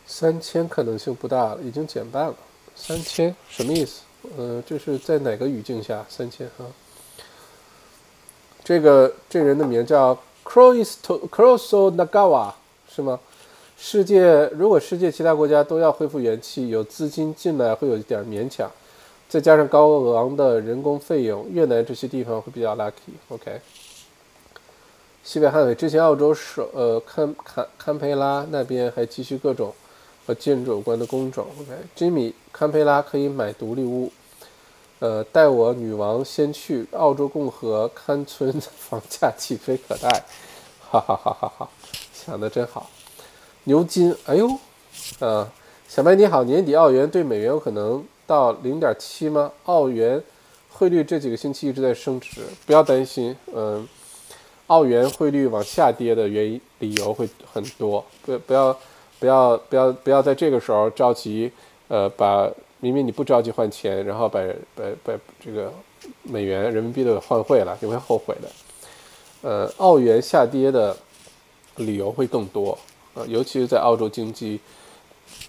[0.05, 2.35] 三千可能性不大了，已经减半了。
[2.75, 4.01] 三千什么意思？
[4.37, 6.67] 呃，这是在哪个语境下三千啊？
[8.63, 12.53] 这个这人的名叫 Croisto Croso Nagawa
[12.87, 13.19] 是吗？
[13.77, 18.69] 世界如果世界其他国家都要恢复元气，有资金进来会有一点勉强，
[19.31, 23.15] 再加上高昂的人工费用，越南这些地方会比较 lucky。
[23.29, 23.61] OK，
[25.23, 29.73] 西北汉委之前澳洲首呃堪堪堪培拉那边还继续各种。
[30.23, 34.11] 和建筑有关的工种，OK，Jimmy，堪培拉可以买独立屋，
[34.99, 40.23] 呃，带我女王先去澳洲共和堪村，房价起飞可待，
[40.79, 41.69] 哈哈哈哈哈，
[42.13, 42.87] 想的真好，
[43.63, 44.47] 牛津，哎呦，
[45.19, 45.51] 啊，
[45.87, 49.51] 小白你好，年底澳元对美元有可能到零点七吗？
[49.65, 50.23] 澳元
[50.69, 53.85] 汇率这几个星期一直在升值，不要担心，嗯，
[54.67, 58.77] 澳元汇率往下跌的原因理由会很多，不不要。
[59.21, 61.51] 不要不要不要在这个时候着急，
[61.89, 64.39] 呃，把明明你不着急换钱，然后把
[64.73, 65.71] 把把这个
[66.23, 68.49] 美元人民币都给换汇了，你会后悔的。
[69.43, 70.97] 呃，澳元下跌的
[71.75, 72.75] 理由会更多，
[73.13, 74.59] 呃，尤其是在澳洲经济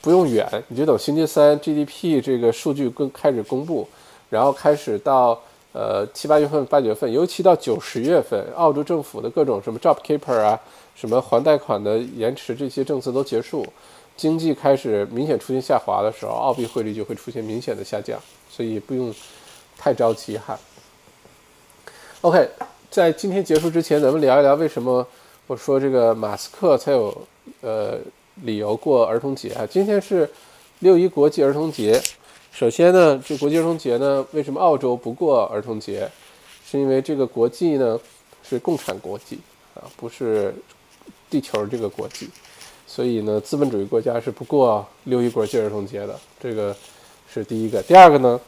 [0.00, 3.88] 不用远，你就等星期三 GDP 这个数据更开始公布，
[4.30, 5.40] 然后开始到
[5.72, 10.58] 呃七八月份、八九月份，尤其到九十月份，澳洲政府的各种什么 Job Keeper 啊。
[10.94, 13.66] 什么还贷款的延迟，这些政策都结束，
[14.14, 18.20] 经济开始明显出现下滑的时候，澳币汇率就会出现明显的下降，
[18.50, 19.12] 所以不用
[19.78, 20.56] 太着急哈。
[22.20, 22.46] OK，
[22.90, 25.04] 在今天结束之前，咱们聊一聊为什么
[25.46, 27.26] 我说这个马斯克才有
[27.62, 27.98] 呃
[28.36, 29.66] 理由过儿童节啊？
[29.70, 30.28] 今天是
[30.80, 32.00] 六一国际儿童节。
[32.50, 36.10] 首先呢，这国际儿童节呢，为什么澳洲不过儿童节？
[36.66, 37.98] 是因为这个国际呢
[38.42, 39.38] 是共产国际
[39.74, 40.54] 啊，不是。
[41.30, 42.28] 地球这个国际，
[42.86, 46.14] 所以呢，资本主义国家是不过六一国际儿童节的。
[46.38, 46.76] 这个
[47.26, 47.82] 是第一个。
[47.84, 48.38] 第二个呢，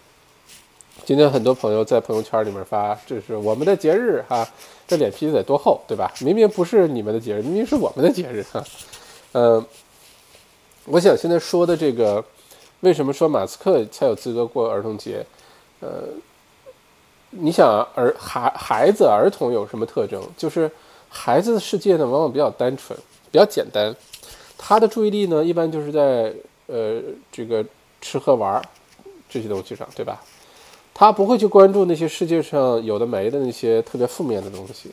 [1.02, 4.46] 今天很多朋友在朋友圈里面发，这是我们的节日哈，
[4.86, 6.12] 这脸皮得多厚，对吧？
[6.20, 8.62] 明明不是你们的节日，明明是我们的节日哈。
[9.34, 9.64] 嗯，
[10.86, 12.24] 我想现在说的这个，
[12.80, 15.24] 为什么说马斯克才有资格过儿童节？
[15.80, 16.08] 呃，
[17.30, 20.20] 你想儿孩孩子儿童有什么特征？
[20.36, 20.68] 就是。
[21.16, 22.98] 孩子的世界呢，往往比较单纯，
[23.30, 23.94] 比较简单。
[24.58, 26.34] 他的注意力呢，一般就是在
[26.66, 27.64] 呃这个
[28.00, 28.60] 吃喝玩
[29.28, 30.20] 这些东西上，对吧？
[30.92, 34.90] 他不会去关注那些世界上有的没的那些特别负面的东西。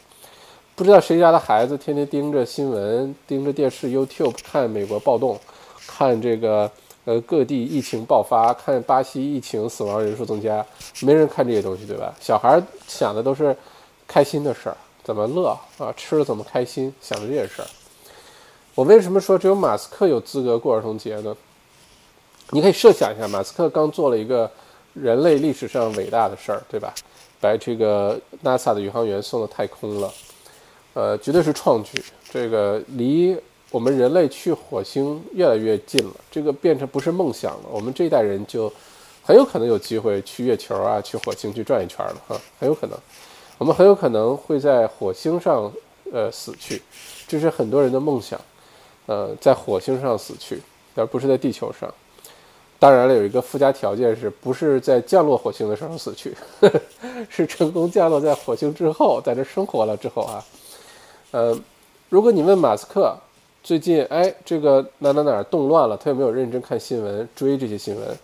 [0.81, 5.39] 不知道谁家的孩子天天盯着新闻、盯着电视、YouTube 看美国暴动，
[5.85, 6.67] 看这个
[7.05, 10.65] 呃各地疫情爆发，看巴西疫情死亡人数增加，
[11.01, 12.11] 没人看这些东西，对吧？
[12.19, 13.55] 小孩想的都是
[14.07, 17.67] 开心的事儿，怎么乐啊，吃了怎么开心，想着这些事儿。
[18.73, 21.37] 我为什么说只有马斯克有资格过儿童节呢？
[22.49, 24.49] 你可以设想一下，马斯克刚做了一个
[24.95, 26.91] 人类历史上伟大的事儿，对吧？
[27.39, 30.11] 把这个 NASA 的宇航员送到太空了。
[30.93, 33.35] 呃，绝对是创举，这个离
[33.71, 38.69] 我们人类去火星越来越近了，这个变成不是梦想了，我们这一代人就
[39.23, 42.99] 很有可能有机会去月球啊，去火星去转一圈了哈，很有可能，
[43.57, 45.71] 我们很有可能会在火星上
[46.11, 46.81] 呃死去，
[47.25, 48.37] 这是很多人的梦想，
[49.05, 50.61] 呃，在火星上死去，
[50.95, 51.89] 而不是在地球上。
[52.79, 56.35] 当然了，有一个附加条件是不是在降落火星的时候死去，
[57.29, 60.43] 是成功降落在火星之后，在这生活了之后啊。
[61.31, 61.57] 呃，
[62.09, 63.15] 如果你问马斯克
[63.63, 68.17] 最近，哎，这个哪哪哪动乱了，他有没有认真看新闻，追这些新闻？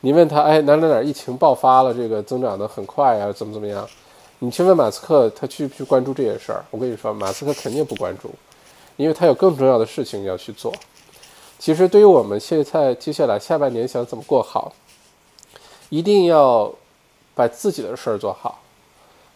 [0.00, 3.86] 你问他，哎，哪哪哪疫情爆发了，这个增长的很快呀，怎么怎么样？
[4.38, 6.64] 你去问马斯克，他去不去关注这些事儿？
[6.70, 8.30] 我跟你说，马斯克肯定不关注，
[8.96, 10.72] 因为他有更重要的事情要去做。
[11.58, 14.72] 其实，对于我们现在接下来下半年想怎么过好，
[15.90, 16.72] 一定要
[17.34, 18.60] 把自己的事儿做好，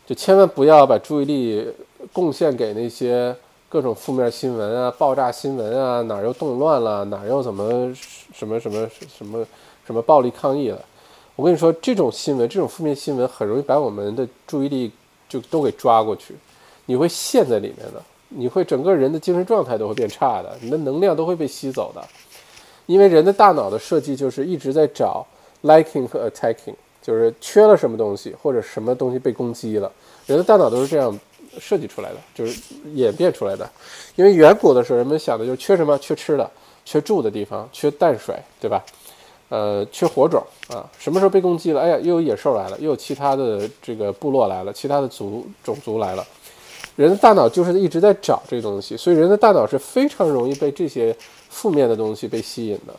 [0.07, 1.67] 就千万不要把注意力。
[2.13, 3.35] 贡献给那些
[3.69, 7.95] 各种负面新闻啊、爆炸新闻啊，哪又动乱了，哪又怎么
[8.33, 9.47] 什么什么什么
[9.85, 10.81] 什么暴力抗议了？
[11.37, 14.91] 我跟你说，这种新闻、这种负面新闻很容易把我们的注意力
[15.29, 16.35] 就都给抓过去，
[16.87, 22.03] 你会陷在里面的，你会整个人的精神状态都会变差的，你的能量都会被吸走的，
[22.87, 25.27] 因为人的大脑的设计就是一直在找
[25.63, 29.93] liking 和 attacking，就是缺了什么东西或者什么东西被攻击了，
[30.27, 31.19] 人的大脑都是这样。
[31.59, 32.61] 设计出来的就是
[32.95, 33.69] 演变出来的，
[34.17, 35.99] 因为远古的时候人们想的就是缺什么？
[35.99, 36.51] 缺吃的，
[36.85, 38.85] 缺住的地方，缺淡水，对吧？
[39.49, 40.89] 呃，缺火种啊。
[40.99, 41.81] 什么时候被攻击了？
[41.81, 46.27] 哎呀，又有野兽来了，又有其他的这个部落来了，其他的族种族来了。
[46.97, 51.17] 人的大脑就是一直在找这个东西，所以人的大脑是非常容易被这些
[51.49, 52.95] 负面的东西被吸引的。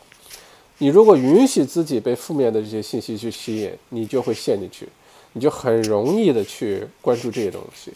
[0.78, 4.88] 你如果允许自己被负面的这些信息去吸引，你就会陷进去，
[5.34, 7.92] 你就很容易的去关注这些东西。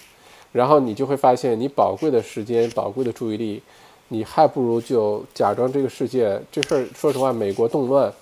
[0.55, 3.61] 然后你就会发现，你宝贵的时间、宝贵的注意力，
[4.07, 6.87] 你还不如就假装这个世界这事儿。
[6.95, 8.13] 说实话，美国动乱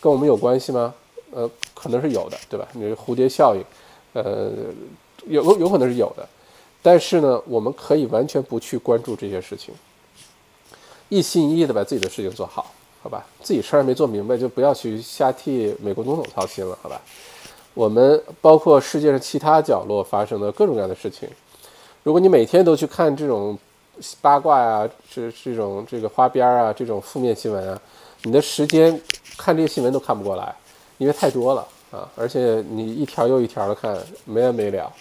[0.00, 0.94] 跟我们有关系吗？
[1.32, 2.68] 呃，可能是有的，对吧？
[2.74, 3.64] 你蝴蝶效应，
[4.12, 4.52] 呃，
[5.26, 6.24] 有有可能是有的。
[6.80, 9.74] 但是呢，我们可以完全不去关注这些事情，
[11.08, 12.72] 一心一意的把自己的事情做好，
[13.02, 13.26] 好吧？
[13.42, 17.02] 自己事儿没做明白，就不要去瞎替美国总统操心了，好吧？
[17.74, 21.28] 我们包括世界上其他角落发生的各种各样的事情。
[22.02, 23.56] 如果你每天都去看这种
[24.20, 27.80] 八卦呀，这这种这个花边啊，这种负面新闻啊，
[28.22, 29.00] 你的时间
[29.36, 30.52] 看这些新闻都看不过来，
[30.98, 32.08] 因为太多了啊！
[32.16, 34.92] 而且你一条又一条的看，没完没了，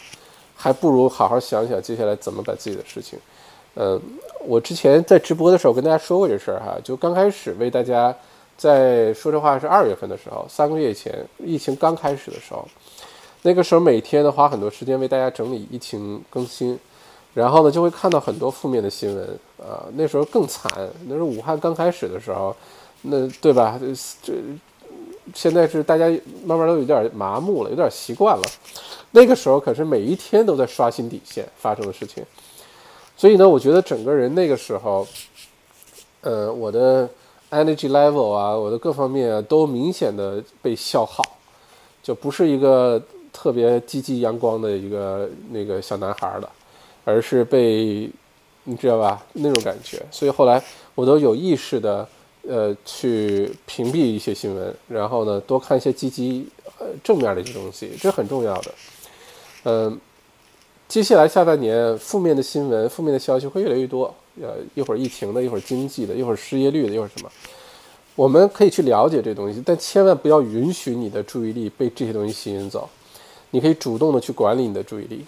[0.55, 3.17] 还不如好好想想接下来怎么把自己的事情。
[3.75, 3.99] 嗯，
[4.45, 8.15] 我之前在直播的时候跟大家说过这事儿哈，就刚开始为大家
[8.57, 12.67] 在说这话是二月份的时候，三个月前疫情刚开始的时候，
[13.41, 16.77] 那个时候每天都花很多时间为大家整理疫情更新。
[17.33, 19.25] 然后呢，就会看到很多负面的新闻
[19.59, 19.85] 啊。
[19.93, 20.71] 那时候更惨，
[21.07, 22.55] 那是武汉刚开始的时候，
[23.03, 23.79] 那对吧？
[24.21, 24.33] 这
[25.33, 26.05] 现在是大家
[26.43, 28.43] 慢慢都有点麻木了，有点习惯了。
[29.11, 32.23] 那个时候可是每一天都在刷新底线发生的事情。
[33.15, 35.07] 所以呢，我觉得整个人那个时候，
[36.21, 37.07] 呃，我的
[37.51, 41.23] energy level 啊，我的各方面啊，都明显的被消耗，
[42.01, 43.01] 就不是一个
[43.31, 46.49] 特别积极阳光的一个那个小男孩了。
[47.03, 48.09] 而是被，
[48.63, 49.25] 你知道吧？
[49.33, 50.63] 那种感觉，所以后来
[50.95, 52.07] 我都有意识的，
[52.47, 56.47] 呃，去屏蔽一些新闻，然后呢，多看一些积极、
[56.79, 58.71] 呃正面的一些东西，这很重要的。
[59.63, 59.99] 嗯，
[60.87, 67.31] 接下来下半年负面的新闻、负面的消息会越来越多，呃，一会儿疫情的，一会儿经济的，一会儿失业率的，一会儿什么？
[68.15, 72.89] 我们可以去了解这东西，但千万不要允许你的注意力被这些东西吸引走。
[73.51, 75.25] 你可以主动的去管理你的注意力。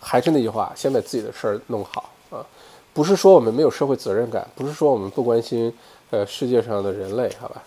[0.00, 2.44] 还是那句话，先把自己的事儿弄好啊！
[2.92, 5.72] 不是说我们没有社会责任感，不是说我们不关心
[6.10, 7.62] 呃世界上的人类，好吧？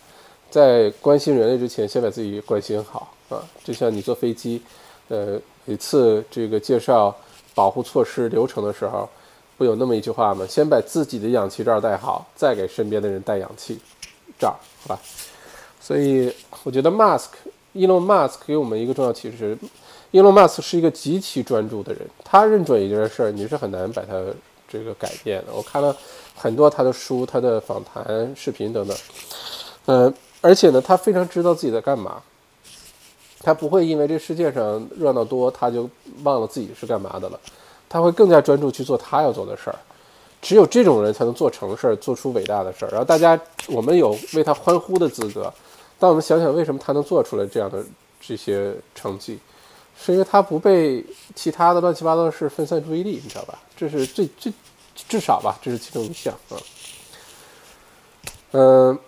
[0.50, 3.44] 在关心人类之前，先把自己关心好啊！
[3.64, 4.62] 就像你坐飞机，
[5.10, 7.16] 呃，每次这个介绍
[7.54, 9.08] 保护措施流程的时候，
[9.58, 10.46] 不有那么一句话吗？
[10.48, 13.80] 先把自己的氧气罩戴好，再给身边的人戴氧气
[14.40, 15.00] 罩，好吧？
[15.82, 17.28] 所以我觉得 mask
[17.76, 19.58] Elon Musk 给我们一个重要启示
[20.12, 24.14] 伊隆马斯是一个极其专注的人，他认准一件事儿，你是很难把他
[24.68, 25.54] 这个改变的。
[25.54, 25.96] 我看了
[26.36, 28.98] 很多他的书、他的访谈、视频等等，
[29.86, 32.22] 嗯，而且呢，他非常知道自己在干嘛，
[33.42, 35.90] 他不会因为这世界上热闹多，他就
[36.24, 37.40] 忘了自己是干嘛的了，
[37.88, 39.78] 他会更加专注去做他要做的事儿。
[40.42, 42.90] 只有这种人才能做成事儿，做出伟大的事儿。
[42.90, 45.54] 然后大家，我们有为他欢呼的资格。
[46.00, 47.84] 但我们想想，为什么他能做出来这样的
[48.22, 49.38] 这些成绩？
[50.02, 51.04] 是因为他不被
[51.36, 53.60] 其他的乱七八糟的事分散注意力，你知道吧？
[53.76, 54.52] 这是最最
[54.96, 56.58] 至少吧，这是其中一项啊。
[58.52, 59.00] 嗯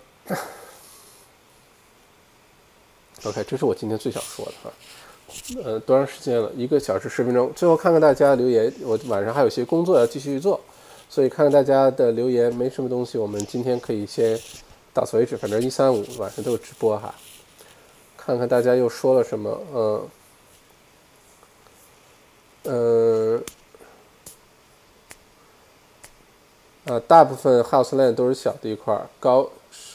[3.24, 4.70] ，OK，这是我今天最想说的哈。
[5.64, 6.52] 呃，多长时间了？
[6.54, 7.50] 一个小时十分钟。
[7.56, 10.60] 最后看看大家留言，我晚上还有些工作要继续做。
[11.08, 14.38] 所以看看大家的留言，没什么东西，我们今天可以先
[14.92, 15.36] 到此为止。
[15.36, 17.14] 反正一三五晚上都有直播哈，
[18.16, 19.60] 看看大家又说了什么。
[19.74, 20.08] 嗯，
[22.64, 23.40] 呃，
[26.84, 29.48] 啊，大部分 house land 都是小地块，高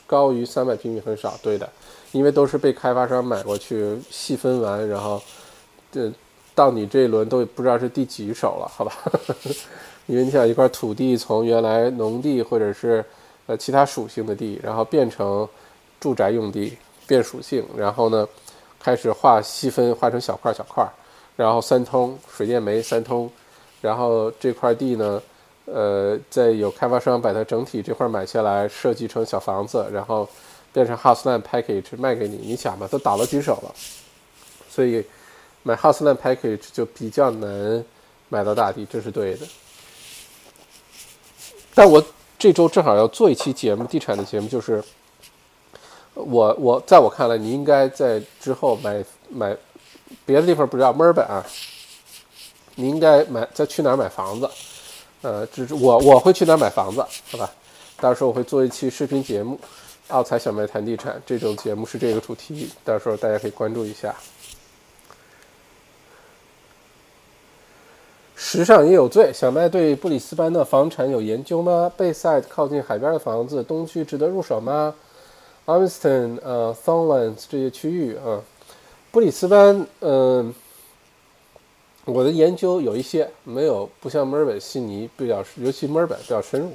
[0.06, 1.70] 高于三百平米很少，对的，
[2.12, 5.22] 因为都是被开发商买过去细分完，然后
[5.92, 6.12] 这
[6.54, 8.94] 到你这一轮都不知道是第几手了，好吧？
[10.08, 13.04] 因为你想一块土地从原来农地或者是
[13.46, 15.48] 呃其他属性的地，然后变成
[16.00, 18.28] 住宅用地变属性，然后呢
[18.80, 20.86] 开始划细分，划成小块小块，
[21.38, 23.32] 然后三通水电煤三通，
[23.80, 25.22] 然后这块地呢，
[25.66, 30.28] 呃，再有开发商把它整体这块买下来，设计成小房子，然后
[30.74, 33.74] 变成 house land package 卖给你，你想吧，都倒了几手了，
[34.70, 35.06] 所以
[35.64, 37.86] 买 house land package 就比较难
[38.30, 39.46] 买到大地，这是对的。
[41.76, 42.04] 但我
[42.40, 44.84] 这周正好要做一期节目，地产的节目，就是
[46.16, 49.56] 我我在我看来，你应该在之后买买
[50.26, 51.46] 别的地方不知道墨尔本啊，
[52.76, 54.50] 你应该买再去哪儿买房子？
[55.22, 57.50] 呃，只是我我会去哪儿买房子，好吧？
[58.00, 59.60] 到时候我会做一期视频节目，
[60.10, 64.14] 奥财小麦谈地产，这种节目是这个主题，到时候大家可以关注一下。
[68.36, 69.32] 时尚也有罪。
[69.34, 71.92] 小麦对布里斯班的房产有研究吗？
[71.98, 74.94] 贝塞靠近海边的房子，东区值得入手吗
[75.66, 78.40] a r m s t o n 呃，Thornlands 这些区域啊，
[79.18, 80.54] 布里斯班，嗯，
[82.06, 86.70] 我的研究有一些没有，不像墨尔本、悉尼比较，尤其墨尔本比较深入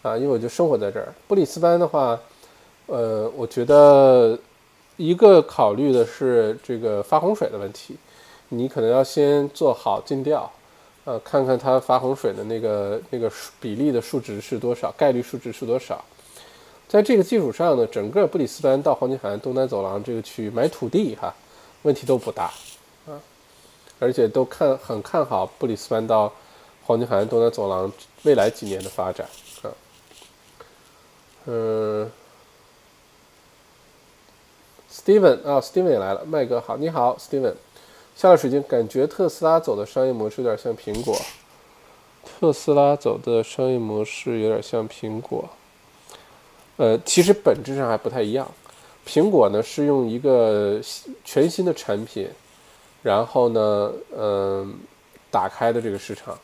[0.00, 1.12] 啊，因为我就生活在这儿。
[1.26, 2.18] 布里斯班的话，
[2.86, 4.38] 呃，我觉得
[4.96, 7.98] 一个考虑的是这个发洪水的问题，
[8.48, 10.50] 你可能要先做好尽调。
[11.04, 16.02] 呃，看看它发洪水的那个那个比例的数值是多少，概率数值是多少？
[16.88, 21.34] 在这个基础上呢，整个布里斯班到黄金海岸东南走廊这个区域买土地哈，
[21.82, 22.52] 问题都不大
[23.06, 23.20] 啊，
[23.98, 26.32] 而且都看很看好布里斯班到
[26.84, 29.26] 黄金海岸东南走廊未来几年的发展
[29.62, 29.70] 啊。
[31.46, 32.10] 嗯
[34.92, 37.54] ，Steven 啊，Steven 也来了，麦哥好，你好，Steven。
[38.16, 41.16] 下了水晶，感觉特斯拉走的商业模式有点像苹果。
[42.24, 45.48] 特斯拉走的商业模式有点像苹果，
[46.76, 48.50] 呃，其实本质上还不太一样。
[49.08, 50.78] 苹果呢是用一个
[51.24, 52.28] 全新的产品，
[53.02, 54.74] 然后呢，嗯，
[55.30, 56.38] 打开的这个市场。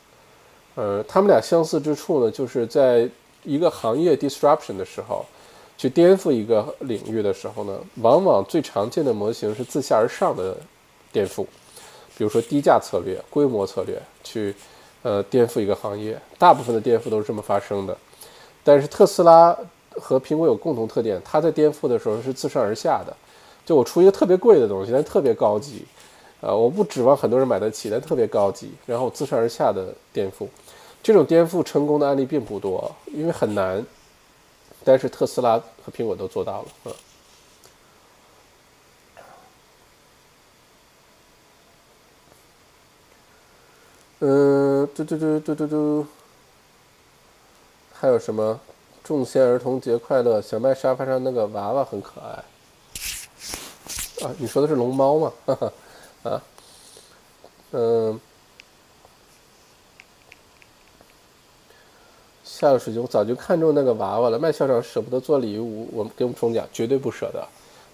[0.75, 3.07] 呃，他们俩相似之处呢，就是在
[3.43, 5.25] 一个行业 disruption 的时候，
[5.77, 10.57] 去颠覆一个领域的时候呢，往往最常见的模型是自下而上的
[11.13, 11.47] 颠覆。
[12.17, 14.55] 比如说低价策略、规模策略去，
[15.03, 17.97] 呃，颠覆一个行业，大部分的颠覆都是这么发生的。
[18.63, 19.55] 但是特斯拉
[20.01, 23.17] 和苹果有共同特点，它在颠覆的时候是自上而下的。
[23.65, 25.85] 就我出一个特别贵的东西，但特别高级，
[26.41, 30.47] 呃，我不指望很多人买得起，但特别高级，然后自上而下的颠覆。
[31.03, 33.85] 这种颠覆成功的案例并不多，因为很难。
[34.85, 36.93] 但是特斯拉和苹果都做到了，嗯。
[44.21, 46.07] 嗯，嘟嘟嘟嘟嘟嘟，
[47.93, 48.61] 还有什么？
[49.05, 50.41] 众仙儿童节快乐！
[50.41, 52.43] 小麦沙发上那个娃娃很可爱。
[54.27, 55.33] 啊，你说的是龙猫吗？
[55.45, 55.73] 哈哈，
[56.31, 56.43] 啊，
[57.73, 58.19] 嗯，
[62.43, 64.39] 下了水晶，我早就看中那个娃娃了。
[64.39, 67.47] 麦校长舍不得做礼物，我们给我们中奖，绝对不舍得。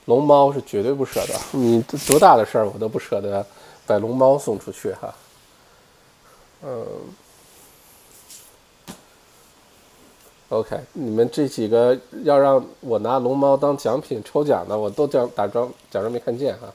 [0.05, 3.45] 龙猫是绝对不舍得，你多大的事儿，我都不舍得
[3.85, 5.13] 把龙猫送出去哈。
[6.63, 6.87] 嗯，
[10.51, 16.67] OK，你们这几个要让我拿龙猫当奖品抽奖的，我都假打装假装没看见哈。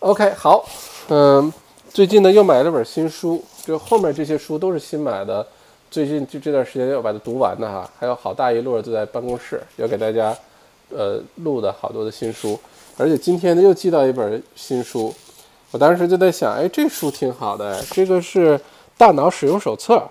[0.00, 0.62] OK，好，
[1.08, 1.50] 嗯，
[1.88, 5.46] 最近呢又买了本新书，就后面这些书都是新买的，
[5.90, 10.36] 最近就这段时间要把它读完的哈，还有好大一摞就在办公室要给大家
[10.90, 12.60] 呃录的好多的新书，
[12.98, 15.12] 而且今天呢又寄到一本新书，
[15.70, 18.60] 我当时就在想，哎，这书挺好的，这个是
[18.98, 20.06] 大脑使用手册，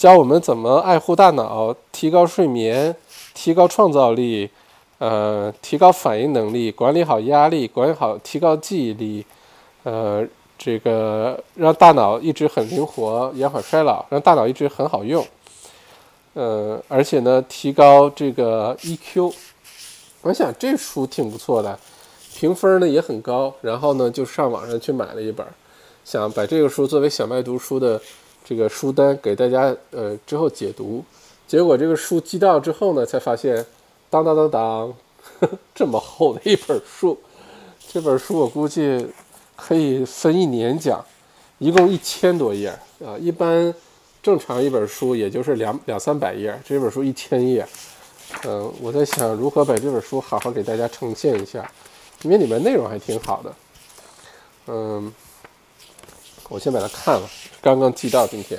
[0.00, 2.96] 教我们怎么爱护大脑，提高睡眠，
[3.34, 4.48] 提高创造力。
[4.96, 9.26] 呃，提高反应能力，管理好压力，管理好，提高记忆力，
[9.82, 15.22] 呃，这个让大脑一直很灵活，延缓衰老，让大脑一直很好用。
[16.32, 19.34] 呃，而且呢，提高这个 EQ。
[20.22, 21.78] 我想这书挺不错的，
[22.34, 23.52] 评分呢也很高。
[23.60, 25.46] 然后呢，就上网上去买了一本，
[26.06, 28.00] 想把这个书作为小麦读书的
[28.50, 31.04] 这个书单给大家呃之后解读。
[31.46, 33.64] 结果这个书寄到之后呢，才发现。
[34.12, 34.92] 当当当当，
[35.72, 37.16] 这么厚的一本书，
[37.92, 39.06] 这本书我估计
[39.54, 41.00] 可以分一年讲，
[41.58, 43.16] 一共一千多页啊！
[43.20, 43.72] 一般
[44.20, 47.64] 正常一本书也就是两两三百页，这本书一千页。
[48.44, 51.70] 嗯，我在想如何把这本书好好给大家呈现一下，
[52.22, 53.54] 因为里面内容还挺好的。
[54.66, 55.12] 嗯，
[56.48, 57.30] 我先把它看了，
[57.62, 58.58] 刚刚寄到今天，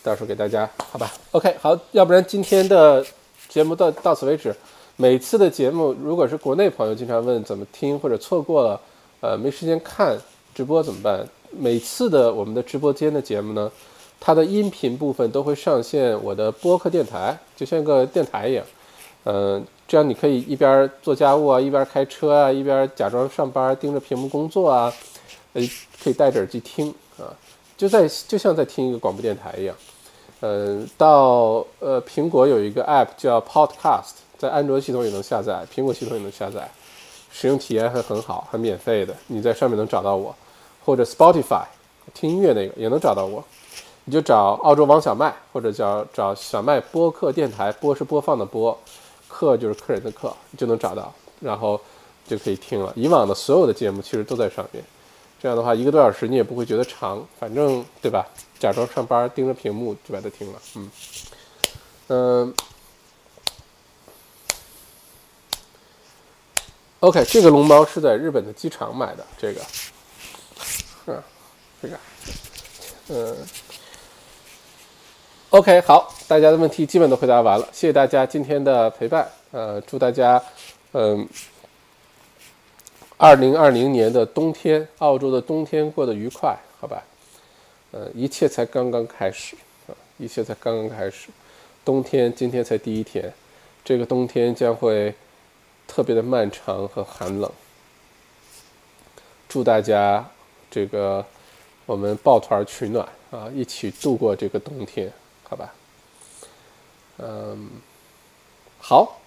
[0.00, 3.04] 到时候给大家好吧？OK，好，要不然今天的。
[3.46, 4.54] 节目到到此为止。
[4.96, 8.80] 每次的节目，如果是国内朋友经常问怎么听或者错过了，
[9.20, 10.16] 呃，没时间看
[10.54, 11.24] 直播怎么办？
[11.50, 13.70] 每次的我们的直播间的节目呢，
[14.18, 18.64] 它的音频部分都会上线我的播客电台，就像个电台一样。
[19.24, 24.92] 嗯，这样你可以一边做家务啊，一边开车啊，一边假装上班盯着屏幕工作啊，
[25.52, 25.62] 呃，
[26.02, 26.92] 可以戴着耳机听，
[27.76, 29.74] 就在就像在听一个广播电台一样。
[30.40, 36.70] 嗯，到呃，苹果有一个 App 叫 Podcast，在安卓系统也能下载，苹果系统也能下载，
[37.32, 39.14] 使用体验还很好，还免费的。
[39.28, 40.34] 你在上面能找到我，
[40.84, 41.64] 或者 Spotify
[42.12, 43.42] 听音乐那个也能找到我。
[44.04, 48.78] 你就找澳洲王小麦，或者叫找小麦播客电台，播是播放的播，
[49.28, 51.10] 客就是客人的客，就能找到，
[51.40, 51.80] 然后
[52.26, 52.92] 就可以听了。
[52.96, 54.84] 以往的所有的节目其实都在上面。
[55.44, 58.26] 这样的话，一个多小时你也不会觉得长，反正对吧？
[58.58, 60.90] 假装上班盯着屏幕就把它听了，嗯
[62.08, 62.54] 嗯。
[67.00, 69.60] OK，这个龙猫是在日本的机场买的，这个，
[71.08, 71.22] 嗯，
[71.82, 71.98] 这个，
[73.08, 73.36] 嗯。
[75.50, 80.42] OK，好，大家的问题基本都回答完了，谢谢大家今天的陪伴，呃，祝大家，
[80.92, 81.28] 嗯。
[83.16, 87.02] 二零二零年的冬天，澳洲的冬天过得愉快，好吧？
[87.92, 89.54] 呃，一切才刚刚开始
[89.86, 91.28] 啊，一切才刚刚开始。
[91.84, 93.32] 冬天今天才第一天，
[93.84, 95.14] 这个冬天将会
[95.86, 97.50] 特别的漫长和寒冷。
[99.48, 100.28] 祝大家
[100.68, 101.24] 这个
[101.86, 105.12] 我们抱团取暖啊，一起度过这个冬天，
[105.44, 105.72] 好吧？
[107.18, 107.70] 嗯，
[108.78, 109.20] 好，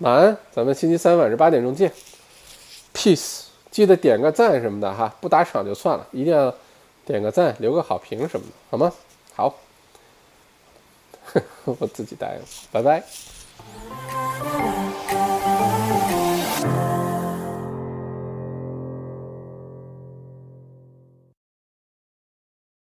[0.00, 1.90] 晚安，咱们星期三晚上八点钟见。
[2.96, 6.52] Peace，记得点个赞什么的哈，不打赏就算了，一定要
[7.04, 8.92] 点个赞，留个好评什么的，好吗？
[9.34, 9.54] 好，
[11.64, 12.40] 我自己答应，
[12.72, 13.02] 拜拜。